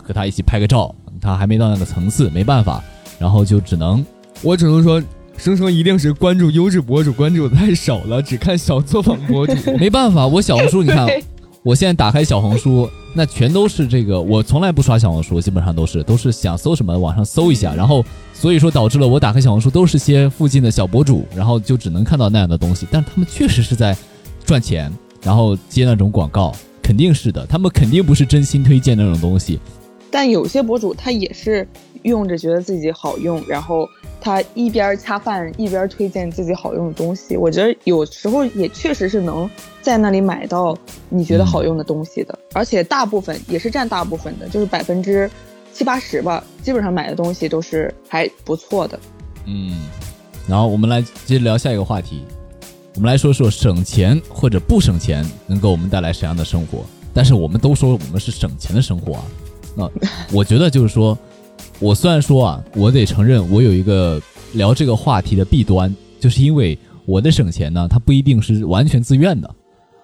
[0.02, 0.94] 和他一起拍个照。
[1.20, 2.82] 他还没到那个层次，没办法。
[3.18, 4.04] 然后就只能，
[4.42, 5.00] 我只能说，
[5.36, 9.54] 生生一定是关注优质博主关注的太少了，只看小作坊博主。
[9.78, 11.06] 没办法，我小红书你看，
[11.62, 23.96] 我现在打开小红书，那全都是这个，我从来不刷小红书，基本上都是都是想搜什么网上搜一下，然后所以说导致了我打开小红书都是些附近的小博主，然后就只能看到那样的东西，但他们确实是在
[24.44, 24.92] 赚钱，
[25.24, 29.58] 然后接那种广告，肯定是的，他们肯定不是真心推荐那种东西。
[30.10, 31.66] 但有些博主他也是
[32.02, 33.88] 用着觉得自己好用，然后
[34.20, 37.36] 他一边恰饭一边推荐自己好用的东西。
[37.36, 39.50] 我觉得有时候也确实是能
[39.82, 40.76] 在那里买到
[41.08, 45.28] 你觉得好用的东西的，而且大部分也是占大部分的，就是百分之
[45.72, 49.00] 七八十吧，基本上买的东西都是还不错的。
[49.46, 49.88] 嗯，
[50.46, 52.22] 然后我们来接着聊下一个话题，
[52.96, 56.84] 我们来说说省钱或者不省钱能给我们带来什么样的生活。
[57.12, 59.24] 但是我们都说我们是省钱的生活啊。
[59.76, 59.90] 那
[60.32, 61.18] 我觉得就是说，
[61.80, 64.20] 我虽然说啊，我得承认我有一个
[64.52, 69.52] 聊这个话题的弊端，就是因为我的省钱呢，它不一定是完全自愿的，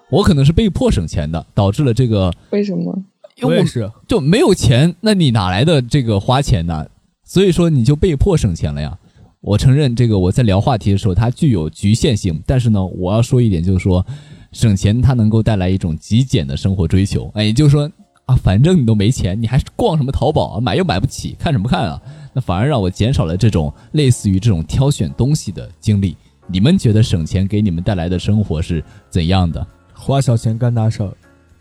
[0.09, 2.97] 我可能是被迫省钱的，导致了这个为什么？
[3.43, 6.85] 我也是就没有钱，那你哪来的这个花钱呢？
[7.23, 8.97] 所以说你就被迫省钱了呀。
[9.41, 14.05] 我承认这个我在聊话题的时候它具有局限性，但是呢，我要说一点就是说，
[14.51, 17.89] 省钱它能够带来一种极简的生活追求，哎，也就是说
[18.27, 18.35] 啊。
[18.35, 20.61] 反正你都没钱，你还逛什么淘宝啊？
[20.61, 21.99] 买又买不起，看什么看啊？
[22.33, 26.15] 那反而让我减少了这种类似于这种挑选东西的经历。
[26.45, 29.65] 你们觉得省钱给你们带来的生活是怎样的？
[29.95, 31.11] 花小钱干大事儿。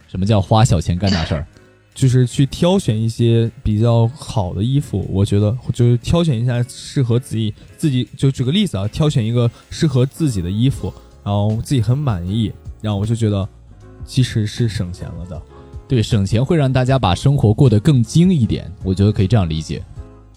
[0.07, 1.47] 什么叫花小钱干大事儿？
[2.01, 5.07] 就是去挑选一些比较好的衣服。
[5.13, 8.09] 我觉得就是挑选一下适合自己自己。
[8.17, 10.91] 就举个例子啊，挑选一个适合自己的衣服，
[11.23, 13.47] 然后自己很满意，然后我就觉得
[14.07, 15.43] 其实是省钱了的。
[15.87, 19.83] 对，省钱会让大家把生活过得更精一点，我觉得可以这样理解。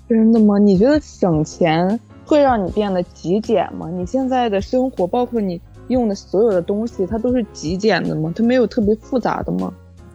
[0.09, 0.59] 真的吗？
[0.59, 3.89] 你觉得省钱会让你变得极简吗？
[3.89, 8.33] 你现在的生活，包括你用的所有的东西，它都是极简的吗？
[8.35, 9.73] 它没有特别复杂的吗？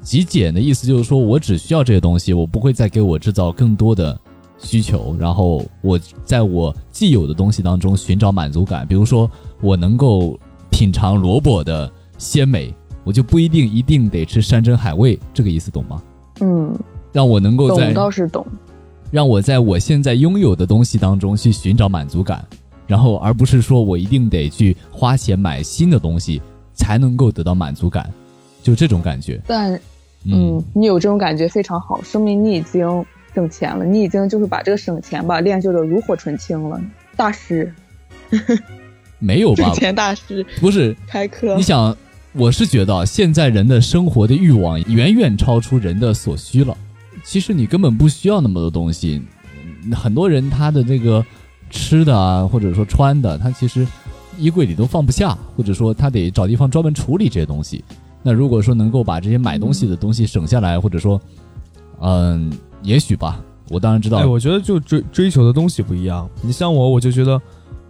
[0.08, 4.18] 极简的意思就是说我只需要这些东西，我不会再给我制造更多的
[4.58, 8.86] 需求，然后我在我既有的东西当中寻找满足感。
[8.88, 10.40] 比如说，我能够
[10.70, 12.74] 品尝萝卜的鲜美。
[13.04, 16.02] 我就不一定一定得吃山珍海味，这个意思懂吗？
[16.40, 16.74] 嗯，
[17.10, 18.46] 让我能够在懂倒是懂，
[19.10, 22.44] 让我在我现在拥有的东西当中去寻找满足感，
[22.86, 26.42] 然后而不是说我一定得去花钱买新的东西
[26.74, 28.12] 才能够得到满足感，
[28.62, 29.40] 就这种感觉。
[29.46, 29.80] 但，
[30.24, 33.04] 嗯，你有这种感觉非常好，说明你已经
[33.34, 36.80] 省钱了，你已经就是把这个省钱吧练就的炉火纯青了，
[37.16, 37.72] 大师。
[39.18, 39.64] 没有吧？
[39.64, 41.96] 省钱大师不是开课，你想。
[42.34, 46.76] 我是觉得现在人的生活的欲望远远超出人的所需了。
[47.24, 49.20] 其实你根本不需要那么多东西。
[49.92, 51.24] 很多人他的这个
[51.70, 53.84] 吃的啊，或者说穿的，他其实
[54.36, 57.82] 衣柜里都放不下，或者说他得找地方专门处理这些东西。
[58.22, 61.20] 那如果说能够把这些买东西的东西省下来，或者说，
[62.00, 62.52] 嗯，
[62.82, 63.40] 也许吧。
[63.70, 64.18] 我当然知道。
[64.18, 66.28] 哎，我觉得就追追求的东西不一样。
[66.42, 67.40] 你像我，我就觉得，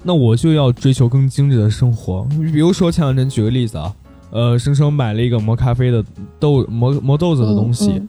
[0.03, 2.27] 那我就要追求更精致的生活。
[2.53, 3.95] 比如说前两天举个例子啊。
[4.31, 6.05] 呃，生生买了一个磨咖啡的
[6.39, 8.03] 豆磨磨豆子的东西，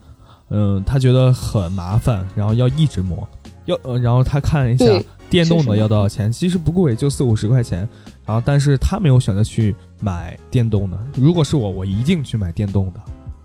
[0.49, 3.25] 嗯，他觉得很麻烦，然后要一直磨，
[3.63, 4.85] 要呃，然后他看了一下，
[5.29, 6.29] 电动的要多少钱？
[6.29, 7.87] 其实不贵，就四五十块钱。
[8.29, 10.97] 然后，但是他没有选择去买电动的。
[11.15, 12.99] 如果是我，我一定去买电动的。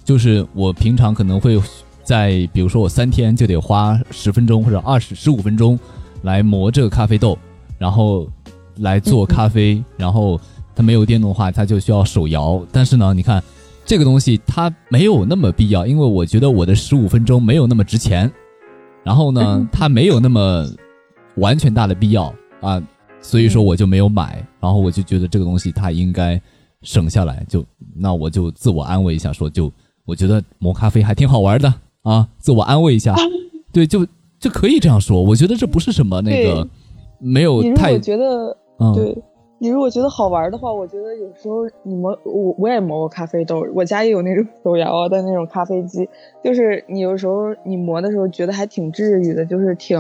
[0.05, 1.59] 就是我平常可能会
[2.03, 5.81] 在，比如说我三天就得花十分钟或者二十十五分钟
[6.20, 7.38] 来磨这个咖啡豆，
[7.79, 8.29] 然后
[8.77, 9.83] 来做咖啡。
[9.97, 10.38] 然后
[10.77, 12.62] 它没有电动的话，它就需要手摇。
[12.70, 13.42] 但是呢，你看
[13.87, 18.31] 这个东西它没有那么必要，因为我觉得我的十五分钟没有那么值钱。
[19.03, 20.68] 然后呢， 它没有那么
[21.37, 22.25] 完全大的必要
[22.61, 22.83] 啊，
[23.24, 24.46] 所以说我就没有买。
[24.60, 26.40] 然后我就觉得这个东西它应该
[26.82, 27.64] 省下来，就
[27.96, 29.72] 那我就自我安慰一下，说就。
[30.06, 33.16] 我觉得磨咖啡还挺好玩的啊，自我安慰一下，
[33.72, 34.06] 对，就
[34.38, 35.22] 就可以这样说。
[35.22, 36.68] 我觉得这不是什么那个
[37.18, 37.92] 没有太。
[37.92, 38.56] 你如果觉得，
[38.94, 39.16] 对
[39.58, 46.06] 你如果觉得好玩的话，我觉得有时候你磨我我也磨过咖啡豆，我家也有那种手摇的那种咖啡机，
[46.44, 49.98] 就是你有时候你磨的时候觉得还挺治愈的，就是挺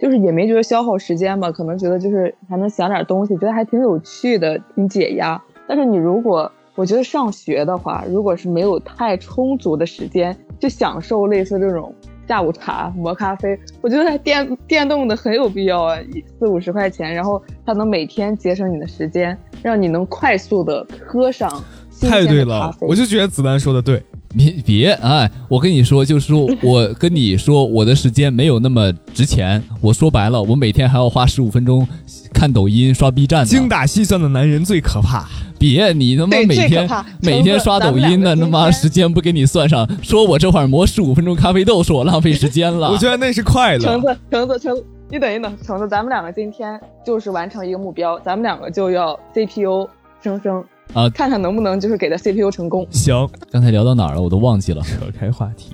[0.00, 5.40] 就是也没觉得消耗时间吧，可能觉得就是还能想点东西，觉得还挺有趣的，挺解压。
[5.66, 11.94] 但是你如果我觉得上学的话，如果是没有太充足的时间，就享受类似这种
[12.26, 15.96] 下午茶磨咖啡，我觉得电电动的很有必要啊，
[16.38, 21.62] 四五十块钱，然后它能每天节省你的时间，让你能快速的喝上
[22.00, 24.02] 太对了，我就觉得子丹说的对，
[24.36, 29.62] 别别哎，我跟你说，就是说我跟你说，我的时间没有那么值钱。
[29.80, 31.86] 我说白了，我每天还要花十五分钟
[32.32, 33.44] 看抖音、刷 B 站。
[33.44, 35.26] 精打细算的男人最可怕。
[35.58, 36.88] 别你他妈每天
[37.22, 42.90] 每天刷抖音呢，他妈时间不给你算上，说我这会儿磨十五分钟咖啡豆，说我浪费时间了。
[42.90, 43.78] 我觉得那是快乐。
[43.78, 49.88] 橙子，橙子，橙子，你等一等，橙子，咱们两个今天就是完成一个目标，咱们两个就要 CPU
[50.22, 52.86] 升升啊，看看能不能就是给他 CPU 成功。
[52.90, 54.22] 行，刚才聊到哪儿了？
[54.22, 54.82] 我都忘记了。
[54.82, 55.72] 扯开话题，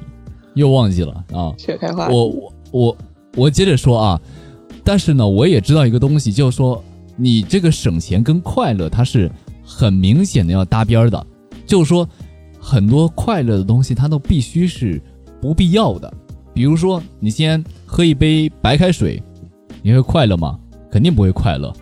[0.54, 1.52] 又忘记了啊。
[1.58, 2.14] 扯开话题。
[2.14, 2.96] 我我我
[3.36, 4.20] 我接着说啊，
[4.84, 6.82] 但是呢，我也知道一个东西，就是说
[7.16, 9.30] 你这个省钱跟快乐它是。
[9.72, 11.26] 很明显的要搭边的，
[11.64, 12.08] 就是说，
[12.58, 15.00] 很多快乐的东西它都必须是
[15.40, 16.12] 不必要的。
[16.52, 19.22] 比如说，你先喝一杯白开水，
[19.80, 20.58] 你会快乐吗？
[20.90, 21.72] 肯定不会快乐。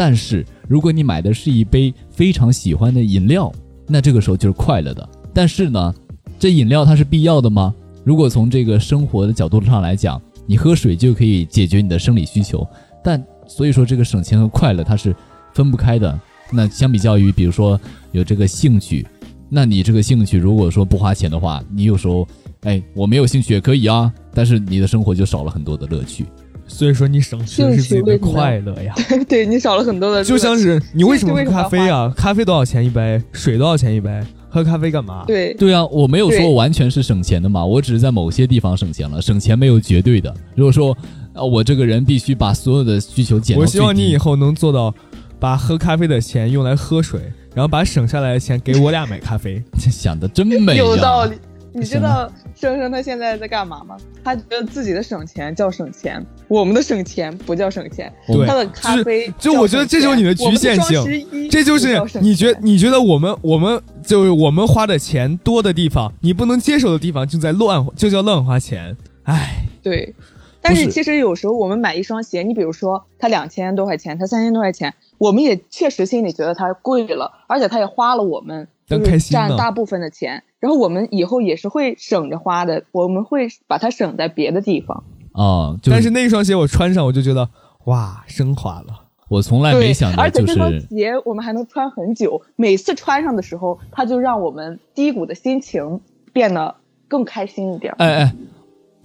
[0.00, 3.52] 但是如果你买的是一杯非常喜欢的饮料，
[3.86, 5.06] 那这个时候就是快乐的。
[5.34, 5.94] 但是呢，
[6.38, 7.74] 这饮料它是必要的吗？
[8.02, 12.66] 如果从这个生活的角度上来讲，你喝水就可以解决你的生理需求。
[13.04, 15.14] 但所以说，这个省钱和快乐它是
[15.52, 16.18] 分不开的。
[16.50, 17.78] 那相比较于，比如说
[18.10, 19.06] 有这个兴趣，
[19.50, 22.26] 那你这个兴趣如果说不花钱的话，你有时候，
[22.62, 26.24] 哎，我没有兴趣也可以啊，但是你的生活就少了很多的乐趣。
[26.70, 28.94] 所以说你省去的是自己的快乐呀。
[29.28, 30.22] 对你少了很多的。
[30.22, 32.12] 就像是你为什么喝咖啡啊？
[32.16, 33.20] 咖啡多少钱一杯？
[33.32, 34.22] 水多少钱一杯？
[34.48, 35.24] 喝咖啡干嘛？
[35.26, 39.20] 对对啊，我没有说完全是省钱的嘛，我只是在某些地方省钱了。
[39.20, 40.32] 省钱没有绝对的。
[40.54, 40.96] 如果说
[41.34, 44.94] 啊，我这个人必须把所有的需求减到我希望你以后能做到。
[45.38, 47.18] 把喝咖啡的钱用来喝水，
[47.54, 50.76] 然后把省下来的钱给我俩买咖啡， 想的真美。
[50.76, 51.34] 有道理。
[51.72, 52.30] 你知道
[52.60, 53.96] 生生他现在在干嘛吗？
[54.22, 58.12] 他觉得自己的省钱叫省钱，我们的省钱不叫省钱。
[58.46, 68.94] 他的咖啡就我觉得这就是你的局限性，这就是你觉你觉得我们我们就是我们花的钱多的地方，你不能接受的地方就在乱就叫乱花钱。
[69.22, 70.14] 唉，对。
[70.62, 74.92] 但是其实有时候我们买一双鞋，你比如说它两千多块钱，它三千多块钱。
[75.16, 85.04] 我们也确实心里觉得它贵了，而且它也花了我们就是占大部分的钱，然后我们以后也是会省着花的，我们会把它省在别的地方。
[85.32, 87.48] 啊，但是那双鞋我穿上我就觉得
[87.84, 89.04] 哇，升华了。
[89.28, 96.00] 我从来没想到，而且这双鞋我们还能穿很久，每次穿上的时候，它就让我们低谷的心情
[96.32, 96.74] 变得
[97.06, 97.94] 更开心一点。
[97.98, 98.34] 哎哎，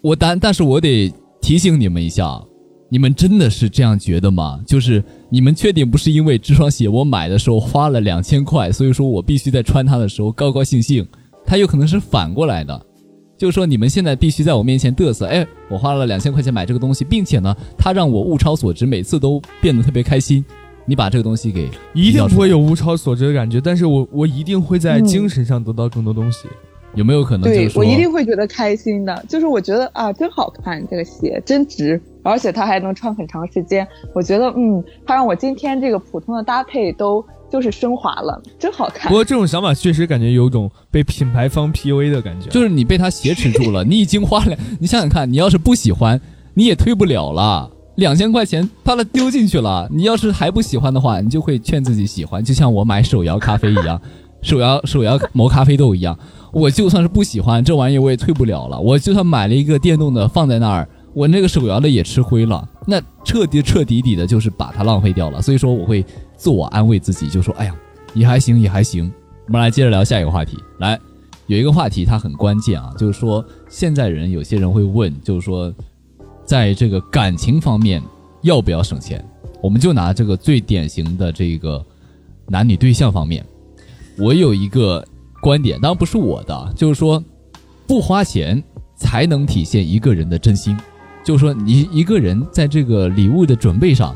[0.02, 2.41] 我但但是我得提醒你们一下。
[2.89, 4.62] 你们真的是这样觉得吗？
[4.65, 11.06] 就是你们确定不是因为这双鞋我买的时候花了两千块，所以说我必须在穿它的时候高高兴兴？
[11.45, 12.86] 它有可能是反过来的，
[13.38, 20.43] 就是说你们现在必须在我面前嘚瑟，哎，我花了两千块钱买这个东西，并且呢，它让我物超所值，每次都变得特别开心。
[20.88, 26.48] 你把这个东西给一定不会有物超所值的感觉，但是我我一定会在精神上得到更多东西。
[26.93, 27.41] 有没有可能？
[27.41, 33.88] 对我一定会觉得开心的，就是我觉得啊，真好看，这个鞋真值，而且它还能穿很长时间。
[34.13, 39.07] 我觉得，嗯，它让我今天这个普通的搭配都就是升华了，真好看。
[39.09, 46.19] 不过这种想法确实感觉有种被品牌方 PUA 的感觉，就是你被他挟持住了，你已经花了，你想想看，你要是不喜欢，
[46.55, 47.69] 你也退不了了。
[47.95, 54.01] 两千块钱，把它丢进去了，你要是还不喜欢的话，你就会劝自己喜欢，就像我买手摇咖啡一样，
[54.41, 56.17] 手摇手摇磨咖啡豆一样。
[56.51, 58.78] 我就算是不喜欢这玩意儿，我也退不了了。
[58.80, 65.41] 我就算买了一个电动的放在那儿，我那个手摇的也吃灰了，那彻底彻底底的就是把它浪费掉了。
[65.41, 66.05] 所以说我会
[66.36, 67.76] 自我安慰自己，就说哎呀，
[68.13, 69.09] 也还行，也还行。
[69.47, 70.57] 我们来接着聊下一个话题。
[70.80, 70.99] 来，
[71.47, 75.74] 有一个话题它很关键啊，就是说现在人有些人会问，就是说
[76.43, 78.03] 在这个感情方面
[78.41, 79.26] 要不要省钱？
[79.63, 81.84] 我们就拿这个最典型的这个
[82.49, 83.43] 男女对象方面，
[84.20, 85.01] 我有一个
[85.41, 87.24] 观点，当然不是我的，就是说
[87.88, 88.61] 不花钱
[88.97, 90.78] 才能体现一个人的真心。
[91.26, 94.15] 就是说你一个人在这个礼物的准备上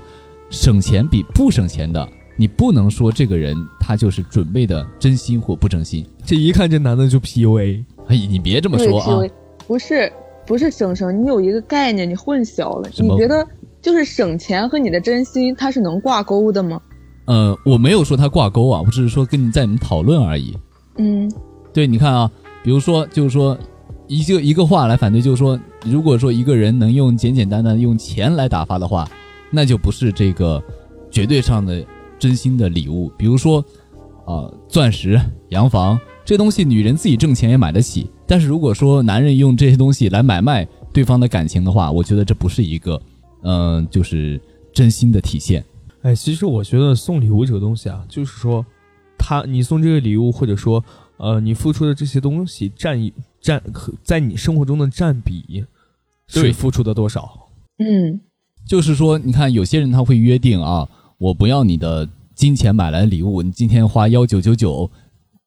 [0.50, 2.08] 省钱比不省钱的，
[2.38, 6.06] 你不能说这个人他就是准备的真心或不真心。
[6.24, 7.84] 这一看这男的就 PUA。
[8.08, 9.20] 哎，你别这么说啊！
[9.68, 10.12] 不是
[10.46, 13.46] 不是省省，你有一个概念你混淆了，你觉得？
[13.82, 16.82] 就是省钱和你的真心，它是能挂钩的吗？
[17.26, 20.58] 呃，我没有说它挂钩啊，我只是说跟你在你们讨论而已。
[20.98, 21.32] 嗯，
[21.72, 22.30] 对，你看啊，
[22.62, 23.58] 比如说，就是说
[24.10, 29.08] 一个一个话来反对，就是说，如果说一个人能用简简单单用钱来打发的话，
[29.52, 30.62] 那就不是这个
[31.12, 31.86] 绝对上的
[32.18, 33.10] 真心的礼物。
[33.16, 33.64] 比如说，
[34.26, 38.10] 啊，钻石、洋房这东西，女人自己挣钱也买得起。
[38.26, 43.00] 但是如果说男人用这些东西来买卖对方的感情的话，我觉得这不是一个。
[43.44, 44.42] 嗯，就是
[44.74, 45.64] 真心的体现。
[46.02, 48.66] 哎，其实我觉得送礼物这个东西啊，就是说，
[49.18, 50.84] 他你送这个礼物，或者说，
[51.18, 53.62] 呃，你付出的这些东西占一占
[54.04, 55.66] 在你生活中的占比，
[56.28, 57.50] 是付出的多少？
[57.78, 58.20] 嗯，
[58.66, 60.88] 就是说，你看有些人他会约定啊，
[61.18, 64.90] 我不要你的金钱买来的礼物，你今天花幺九九九，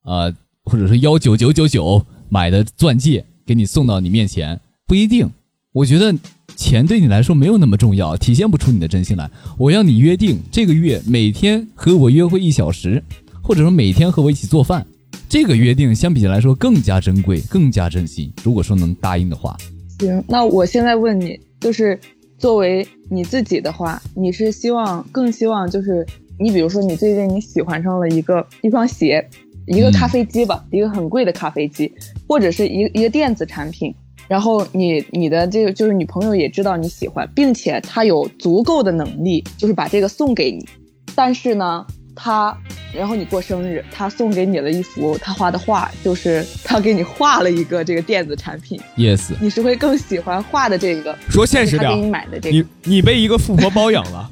[0.04, 0.34] 呃，
[0.64, 5.30] 或者是幺九九九九买的钻戒给你送到你面前，不一定。
[5.72, 6.14] 我觉得。
[6.54, 9.28] 钱对你来说没有那么重要，体现不出你的真心来。
[9.56, 13.02] 我要你约定这个月每天和我约会一小时，
[13.42, 14.86] 或者说每天和我一起做饭，
[15.28, 18.32] 这个约定相比来说更加珍贵，更加珍惜。
[18.42, 19.56] 如果说能答应的话，
[19.98, 20.22] 行。
[20.28, 21.98] 那我现在问你，就是
[22.38, 26.06] 作为你自己的话，你是希望更希望就是
[26.38, 29.26] 你比如说你最近你喜欢上了一个一双鞋，
[29.66, 31.90] 一个咖啡机吧，一个很贵的咖啡机，
[32.28, 33.94] 或者是一一个电子产品。
[34.28, 40.66] 然后你你的这个就是女朋友也知道你喜欢，并且她有足够的能力，就是把这个送给你。
[41.14, 41.84] 但是呢，
[42.14, 42.56] 她，
[42.94, 48.80] 然后你过生日，他送给你了一幅他画的画，就是他给你画了一个这个电子产品。
[48.96, 51.16] Yes，你是会更喜欢画的这个？
[51.28, 54.30] 说现实点，给你买的这个，你你被一个富婆包养了，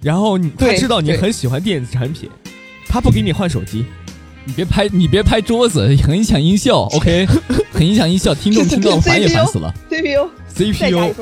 [0.00, 2.30] 然后他知道你很喜欢电子产品，
[2.88, 3.84] 他不给你换手机。
[4.44, 6.78] 你别拍，你别拍桌子，很影响音效。
[6.84, 7.26] OK，
[7.70, 9.70] 很影响音效，听众听到烦也烦死了。
[9.90, 11.12] CPU，CPU，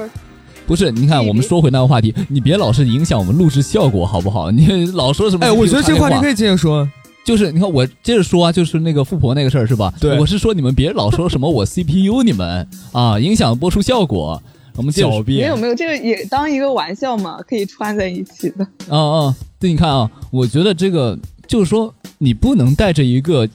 [0.67, 4.51] 不是，你看，我们说回那个话题，你别老是影响我们录制效果，好不好？
[4.53, 5.47] 你老说什么？
[5.47, 6.89] 哎，我觉得这个话题可以接着说，
[7.25, 9.93] 就是你看，我接着说啊，就是那个富婆那个事儿是吧？
[10.01, 14.43] 对，我是说你们别老说什么我 CPU，你们啊，影响播出效果。
[14.75, 18.67] 我们狡辩，没有没有，这个也当一个玩笑嘛，可以穿在一起的。
[18.91, 21.19] 啊啊，对，你看啊，我觉得这个。
[21.49, 23.49] 就是说，你不能带着一个，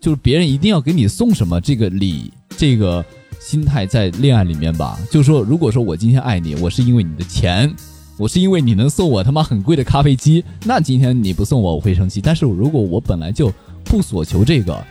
[0.00, 3.04] 就是别人一定要给你送什么这个礼，这个
[3.46, 4.98] 心态在恋爱里面吧。
[5.08, 7.72] 就是说，如果说我今天爱你，我是因为你的钱，
[8.18, 12.20] 我是因为你能送我他妈很贵的咖啡机，那今天你不送我，我会生气。
[12.20, 13.52] 但是如果我本来就
[13.84, 14.84] 不所求这个，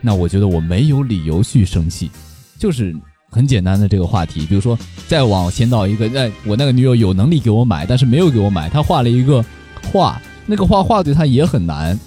[0.00, 2.10] 那我觉得我没有理由去生气。
[2.58, 2.96] 就是
[3.30, 9.44] 很简单的这个话题，比如说再往前到一个，那我那个女友有能力给我买，但是没有给我买，她画了一个
[9.92, 10.18] 画。
[10.46, 12.00] 那个画画对她也很难，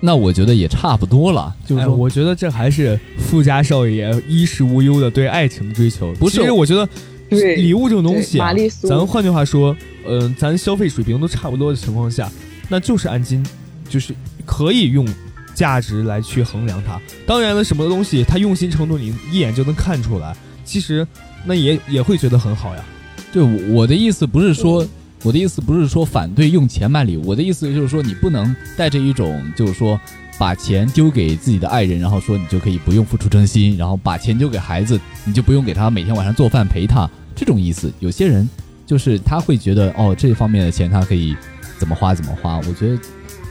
[0.00, 1.54] 那我觉得也差不多了。
[1.66, 6.12] 就是说，我觉得这还是富家少爷衣食无忧的对爱情的追求。
[6.14, 6.88] 不是，我觉得
[7.30, 9.76] 礼物这种东西，啊，咱换句话说，
[10.06, 12.30] 嗯，咱消费水平都差不多的情况下，
[12.68, 13.44] 那就是按斤，
[13.88, 14.14] 就是
[14.46, 15.06] 可以用
[15.54, 17.00] 价值来去衡量它。
[17.26, 21.06] 当然了，什么东西它用心程度你一眼就能看出来，其实
[21.44, 22.84] 那也也会觉得很好呀。
[23.32, 24.86] 对，我的意思不是说。
[25.24, 30.00] 我的意思不是说反对用钱买礼物，我的意思就是说你不能带着一种就是说
[30.38, 37.92] 把钱丢给自己的爱人，然后说你就可以不用付出真心，然后把钱丢给孩子，你就不用给他每天晚上做饭陪他这种意思。
[37.98, 38.48] 有些人
[38.86, 41.36] 就是他会觉得哦这方面的钱他可以
[41.78, 42.98] 怎么花怎么花，我觉得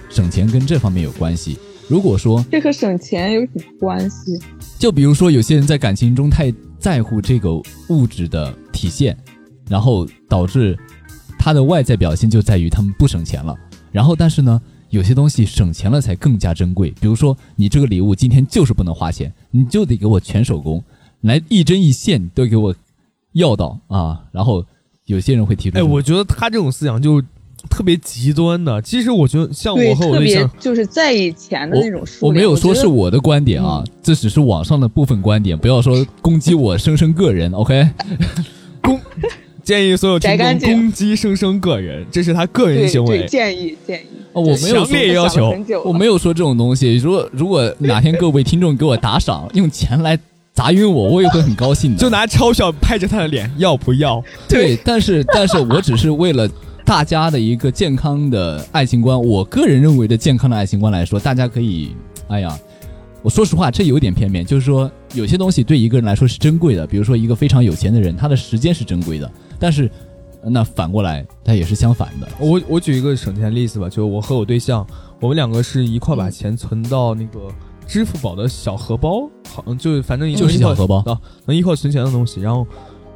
[0.09, 1.59] 省钱跟这方面有关系。
[1.89, 4.39] 如果说这和省钱有什么关系？
[4.79, 7.53] 就比如说有些人在感情中太在乎这个
[7.89, 9.17] 物质的体现，
[9.69, 10.77] 然后导致。
[11.37, 13.55] 他的外在表现就在于他们不省钱了，
[13.91, 16.91] 然后但是呢，有些东西省钱了才更加珍贵。
[16.99, 20.83] 比如说，你这个礼物今天就是不能花钱，你就得给我全手工，
[21.21, 22.75] 来一针一线都给我
[23.33, 24.23] 要到啊。
[24.31, 24.65] 然后
[25.05, 27.21] 有些人会提出，哎，我觉得他这种思想就
[27.69, 28.81] 特别极端的。
[28.81, 37.89] 其实我觉得像我和我对象，就是在以前的那种我没有说是我的观点啊，这只是网上的部分观点，不要说攻击我生生个人，OK？
[39.67, 39.77] 攻。
[39.77, 43.25] 建议所有听众攻击生生个人，这是他个人对对，行为。
[43.25, 44.07] 建议建议。
[44.33, 46.95] 哦，我没有强烈说，要求我没有说这种东西。
[46.97, 50.17] 如果如果哪天各位听众给我打赏，用钱来
[50.53, 51.97] 砸晕我，我也会很高兴的。
[51.97, 54.23] 就拿钞票拍着他的脸，要不要？
[54.47, 56.47] 对，但是但是我只是为了
[56.85, 61.95] 大家的一个健康的爱情观，我个人认为的健康的爱情观来说，大家可以，
[62.27, 62.57] 哎呀，
[63.23, 69.89] 我说实话，这有点片面，就是说有些东西对一个人来说是珍贵的，比如说一个非常有钱的人，他的时间是珍贵的，但是
[70.41, 72.27] 呃那反过来，它也是相反的。
[72.39, 74.85] 我我举一个省钱例子吧，就我和我对象，
[75.19, 77.49] 我们两个是一块把钱存到那个
[77.85, 82.41] 支付宝的小荷包，好像就反正就是小荷包啊，能一块存钱的东西。
[82.41, 82.65] 然后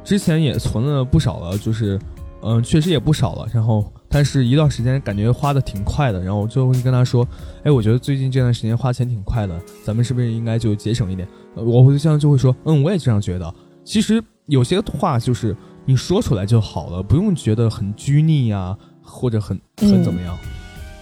[0.02, 1.98] 之前也存了不少了，就是
[2.42, 3.46] 嗯、确实也不少了。
[3.52, 7.26] 然后但是一段时间感觉花的挺快的，然后我就会跟他说，
[7.62, 11.28] 哎，我觉得最近这段时间花钱挺快的，咱们是不是应该就节省一点？
[11.54, 13.54] 呃我对象就会说，嗯，我也这样觉得。
[13.84, 20.36] 其实有些话就是你说出来就好了，不用觉得很拘泥呀、或者很很怎么样。
[20.42, 20.48] 嗯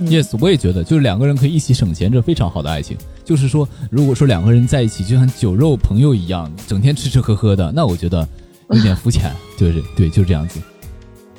[0.02, 2.96] Yes，我也觉得，就是两个人可以一起省钱，这非常好的爱情。
[3.22, 8.26] 就是说，如果说两个人在一起就像酒肉朋友一样，整天吃吃喝喝的，那我觉得
[8.70, 9.30] 有点肤浅。
[9.58, 10.58] 就是对，就是这样子。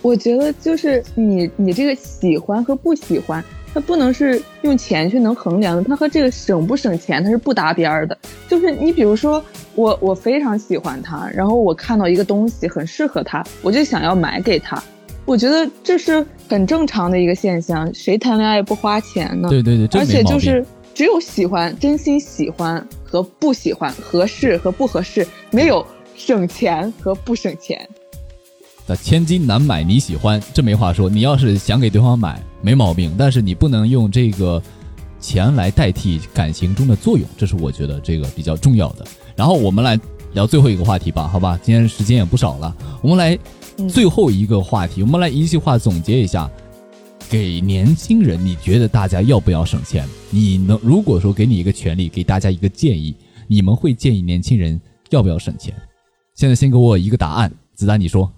[0.03, 8.15] 我觉得就是你你这个喜欢和不喜欢，它不能是用钱去能衡量的，它和这个省不省钱它是不搭边儿的。
[8.47, 9.43] 就是你比如说
[9.75, 14.81] 我我非常喜欢他，然后我看到一个东西很适合他，我就想要买给他。
[15.23, 19.47] 我觉得这是很正常的一个现象，谁谈恋爱不花钱呢？
[19.49, 20.05] 对对对，而。
[20.05, 25.85] 且就是只有喜欢、真心喜欢和不喜欢，合适和不合适，没有
[26.17, 27.87] 省钱和不省钱。
[28.87, 31.09] 那千金难买你喜欢，这没话说。
[31.09, 34.61] 你要是想给对方买，没毛病，但是你不能用这个
[35.19, 39.05] 钱来代替感情中的作用，这是我觉得这个比较重要的。
[39.35, 39.99] 然后我们来
[40.33, 41.59] 聊最后一个话题吧，好吧？
[41.63, 43.37] 今天时间也不少了，我们来
[43.77, 46.49] 嗯最后一个话题，我们来一句话总结一下。
[47.29, 50.05] 给年轻人，你觉得大家要不要省钱？
[50.31, 53.15] 你能如果说给你一个权利，给大家一个建议，
[53.47, 54.79] 你们会建议年轻人
[55.11, 55.73] 要不要省钱？
[56.35, 58.29] 现在先给我一个答案，子丹你说。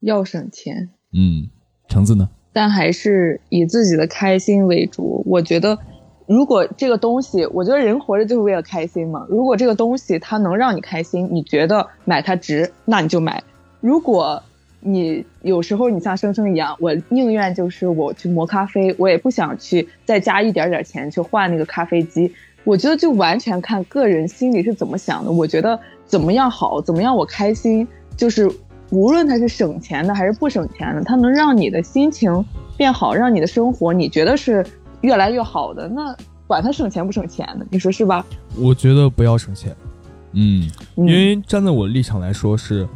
[0.00, 1.48] 要省钱，嗯，
[1.88, 2.28] 橙子呢？
[2.52, 5.22] 但还是以自己的开心为主。
[5.24, 5.78] 我觉得，
[6.26, 9.26] 如果这个东西，我觉得人活着就是为了开心嘛。
[9.28, 13.42] 如果这个东西它能让你开心，你觉得买它值，那你就买。
[13.80, 14.42] 如果
[14.80, 22.32] 你有时候你像生生一样，我宁愿就是我去磨咖啡，我也不想去再加一点点钱去换那个咖啡机。
[22.64, 25.30] 我觉得就完全看个人心里是怎么想的。
[25.30, 28.50] 我觉得怎么样好，怎么样我开心，就是
[28.90, 32.44] 无论它是省钱的还是不省钱的，它能让你的心情
[32.76, 34.66] 变好，让你的生活你觉得是
[35.06, 36.14] 越来越好的，那
[36.48, 38.26] 管他省钱不省钱的，你说是吧？
[38.58, 39.74] 我觉得不要省钱，
[40.32, 42.86] 嗯嗯因为站在我的立场来说是，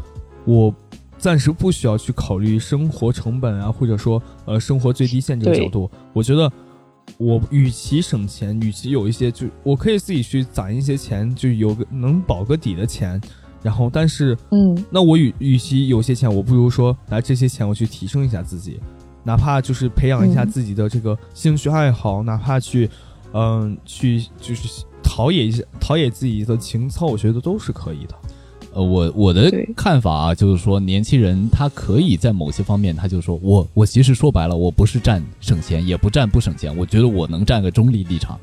[0.45, 0.75] 我
[1.19, 5.89] 暂时不需要去考虑生活成本啊，或者说呃生活最低限这个角度。
[6.13, 6.51] 我觉得
[7.17, 13.21] 我与其省钱，与其有一些就我可以自己去攒一些钱，就有个能保个底的钱。
[13.63, 18.81] 然后，但是嗯那我与与其有些钱，我不如说拿这些钱我去提升一下自己，
[19.23, 22.89] 哪怕就是培养一下嗯自己的这个兴趣爱好，哪怕去，
[23.33, 28.15] 嗯、去就是陶冶一下陶冶自己的情操，我觉得都是可以的。
[28.73, 38.39] 呃，我我的看法啊，就是说年轻人他可以在某些方面，他就说我我其实说白了，我不是占省钱，也不占不省钱，我觉得我能占个中立立场，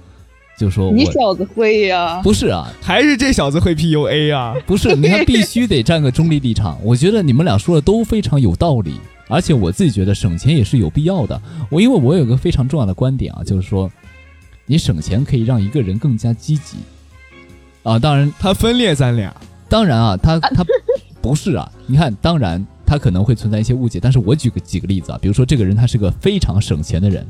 [0.58, 4.54] 就说你小子会呀、不是啊，还是这小子会 PUA 啊！
[4.66, 6.78] 不是，你看必须得站个中立立场。
[6.84, 8.96] 我觉得你们俩说的都非常有道理，
[9.28, 11.42] 而且我自己觉得省钱也是有必要的。
[11.70, 13.92] 我因为我有个非常重要的观点啊，就是说，
[14.66, 16.78] 你省钱可以让一个人更加积极
[17.84, 18.00] 啊。
[18.00, 19.36] 当然，他分裂咱俩，
[19.68, 20.66] 当然啊，他他
[21.22, 21.72] 不是啊。
[21.88, 27.26] 你看，当然他可能会存在一些误解，但是我举个几个例子啊，比如说这个人他是个非常省钱的人，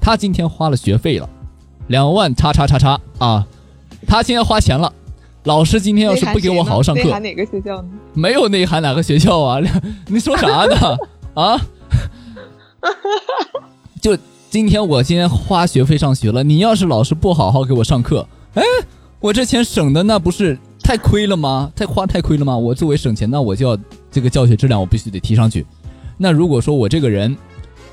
[0.00, 1.28] 他今天花了学费了，
[1.88, 3.46] 两万叉叉叉叉啊，
[4.06, 4.92] 他今天花钱了。
[5.44, 7.88] 老师今天要是不给我好好上课内涵，哪个学校呢？
[8.14, 9.60] 没有内涵哪个学校啊？
[10.08, 10.96] 你说啥呢？
[11.36, 11.60] 啊？
[14.00, 14.16] 就
[14.48, 18.62] 今天我今天花学费上学了，你要是老师不好好给我上课，哎，
[19.20, 21.70] 我这钱省的那不是太亏了吗？
[21.76, 22.56] 太花太亏了吗？
[22.56, 23.78] 我作为省钱，那我就要
[24.10, 25.66] 这个教学质量我必须得提上去。
[26.16, 27.36] 那如果说我这个人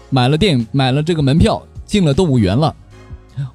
[0.10, 2.74] 买了电影买了这个门票进了动物园了。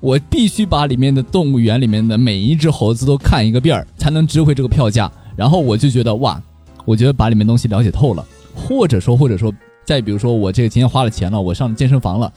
[0.01, 5.09] 我必须把里面的动物园里面的每一只猴子都看一个遍儿，才能值回这个票价。
[5.37, 6.43] 然后我就觉得哇，
[6.85, 8.27] 我觉得把里面东西了解透了，
[8.57, 9.55] 或者说或者说
[9.89, 12.31] 再比如说我这个今天花了钱了，我上健身房了，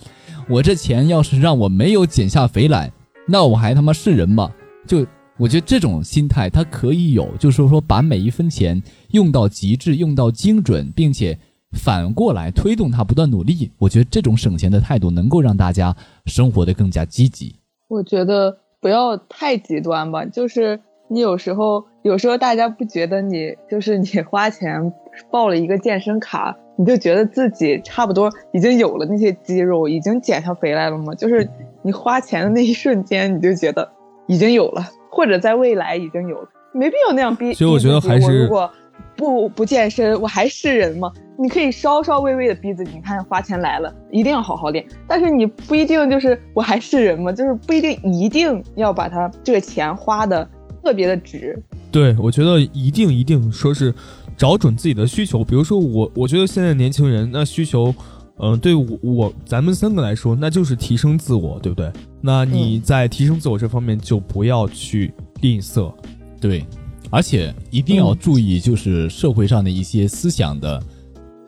[0.47, 2.89] 我这钱要是让我没有减下肥来，
[3.27, 4.49] 那我还他妈是人吗？
[4.87, 5.05] 就
[5.37, 11.37] 我觉得这种心态它可以有，就是说把每一分钱用到极致，用到精准，并且
[11.73, 13.69] 反过来推动他不断努力。
[13.77, 15.93] 我觉得这种省钱的态度能够让大家
[16.27, 17.53] 生活的更加积极。
[17.89, 20.79] 我觉得不要太极端吧，就是
[21.09, 24.93] 你有时候，有时候大家不觉得你就是你花钱
[25.29, 31.13] 报了一个健身卡，你就觉得自己差不多已经有了那些肌肉，已经减下肥来了吗？
[31.13, 31.47] 就是
[31.83, 33.87] 你花钱的那一瞬间，你就觉得
[34.25, 37.53] 已经有了，或者在未来已经有了，没必要那样逼。
[37.53, 38.67] 所以我觉得还是如果
[39.15, 41.11] 不不健身，我还是人吗？
[41.37, 44.83] 你可以稍稍微微的逼自己，你看花钱来了，一定要好好练。
[45.07, 47.31] 但是你不一定就是我还是人吗？
[47.31, 50.49] 就是不一定一定要把它这个钱花的
[50.83, 51.61] 特别的值。
[51.91, 53.93] 对，我觉得一定一定说是
[54.41, 55.43] 找准自己的需求。
[55.43, 57.93] 比如说我，我觉得现在年轻人那需求，
[58.39, 61.91] 嗯，对我我咱们三个来说，那就是提升自我，对不对？
[62.21, 65.93] 那你在提升自我这方面就不要去吝啬，
[66.39, 66.65] 对，
[67.11, 70.81] 而且一定要注意，就是社会上的一些思想的。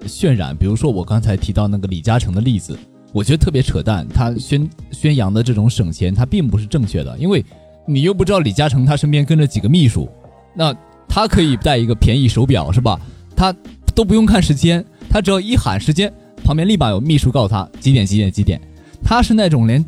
[0.05, 2.77] 渲染，比如说我刚才提到那个李嘉诚的例子，
[3.11, 4.07] 我觉得特别扯淡。
[4.07, 7.43] 他宣宣扬的这种省钱，他并不是正确的，因为
[7.87, 10.07] 你又不知道李嘉诚他身边跟着几个秘书，
[10.53, 10.75] 那
[11.13, 12.99] 他可以带一个便宜手表是吧？
[13.35, 13.53] 他
[13.93, 16.11] 都不用看时间，他只要一喊时间，
[16.43, 18.59] 旁边立马有秘书告诉他几点几点几点。
[19.03, 19.85] 他是那种连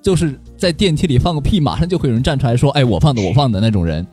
[0.00, 4.06] 就是在电梯里放个屁，马上就会有人站出来说：“哎，我放的，我放的那种人。”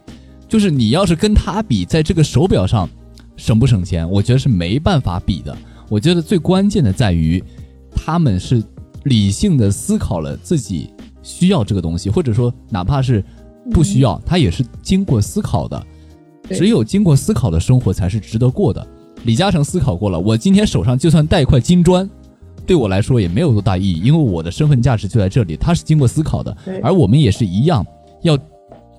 [0.50, 2.90] 就是你要是跟他比，在这个手表上。
[3.38, 4.10] 省不省钱？
[4.10, 5.56] 我觉得是没办法比的。
[5.88, 7.44] 我觉得最关键的在于，
[7.96, 8.64] 他们是
[9.04, 10.90] 理性的思考了自己
[11.22, 13.24] 需要这个东西，或者说哪怕是
[13.72, 15.86] 不需要，他也是经过思考的。
[16.50, 18.86] 只有经过思考的生活才是值得过的。
[19.24, 22.08] 李嘉诚思考过了，我今天手上就算带一块金砖，
[22.66, 25.58] 对我来说也没有多大意义，因为我的身份价值就在这里。
[25.58, 27.86] 他是经过思考的，而我们也是一样，
[28.22, 28.38] 要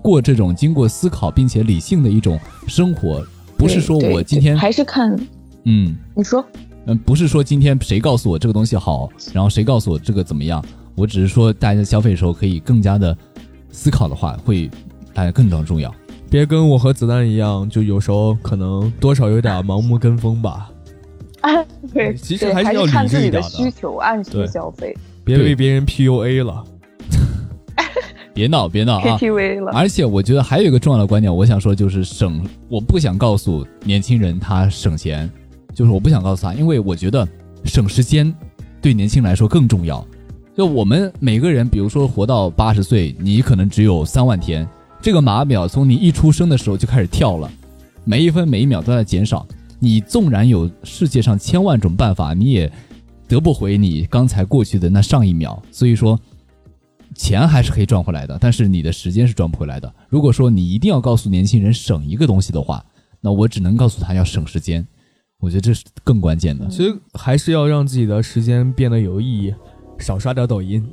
[0.02, 3.24] 过这种经过思考并且理性的一种生活。
[3.56, 5.16] 不是说我今天还是看，
[5.64, 6.44] 嗯，你说，
[6.86, 13.16] 嗯，不是说今天谁告诉我这个东西好，然后谁告诉我这个怎么样，我只是说大家消费的时候可以更加的
[13.70, 14.68] 思考的话，会
[15.14, 15.94] 大家更加重要。
[16.36, 20.70] 别跟我和子弹一样，就有时候可能多少有点盲目跟风吧。
[21.40, 21.50] 啊，
[21.94, 26.62] 对，其实还是要看自己的需求，按需消费，别被别人 PUA 了。
[28.34, 29.72] 别闹，别闹啊！KTV 了。
[29.72, 35.30] 而且我觉得还有一个重要的观点，我想说就是省，我不想告诉年轻人他省钱，
[35.72, 37.26] 就是我不想告诉他，因为我觉得
[37.64, 38.30] 省时间
[38.82, 40.06] 对年轻人来说更重要。
[40.54, 44.68] 就我们每个人，比如说活到八十岁，你可能只有三万天，
[45.06, 47.48] 这个码表从你一出生的时候就开始跳了，
[48.02, 49.46] 每一分每一秒都在减少。
[49.78, 52.68] 你纵然有世界上千万种办法，你也
[53.28, 55.62] 得不回你刚才过去的那上一秒。
[55.70, 56.18] 所以说。
[57.14, 59.90] 钱还是可以赚回来的，但是你的时间是赚不回来的。
[60.08, 62.84] 如果说你一定要告诉年轻人省一个东西的话，
[63.20, 64.86] 那我只能告诉他要省时间。
[65.38, 66.66] 我觉得这是更关键的。
[66.66, 69.54] 其实还是要让自己的时间变得有意义，
[69.98, 70.84] 少刷点抖音。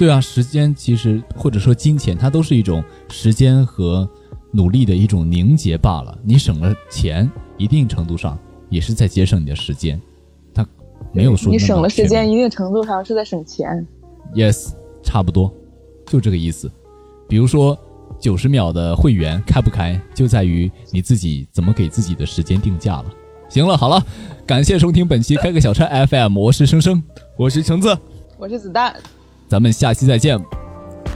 [0.00, 4.08] 对啊，时间其实或者说金钱，它都是一种时间和
[4.50, 6.18] 努力的一种凝结罢了。
[6.24, 8.38] 你省了钱，一定程度上
[8.70, 10.00] 也是在节省你的时间。
[10.54, 10.66] 他
[11.12, 13.86] 没有说你省了时间，一定程度上是在省钱。
[14.34, 14.72] Yes，
[15.02, 15.52] 差不多。
[16.06, 16.72] 就这个意思，
[17.28, 17.78] 比如说
[18.18, 23.04] 九十秒的会员开不开，就在于你自己怎么给自己的时间定价了。
[23.50, 24.02] 行了，好了，
[24.46, 27.02] 感谢收听本期开个小差 FM，我是生生，
[27.36, 27.94] 我是橙子，
[28.38, 28.96] 我是子弹，
[29.50, 30.38] 咱们下期再见，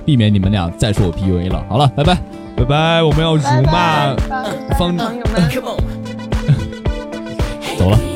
[0.04, 1.64] 避免你们俩再说我 PUA 了。
[1.68, 2.18] 好了，拜拜，
[2.56, 4.12] 拜拜，我们要辱骂
[4.76, 5.48] 方朋友们，
[7.78, 8.13] 走了。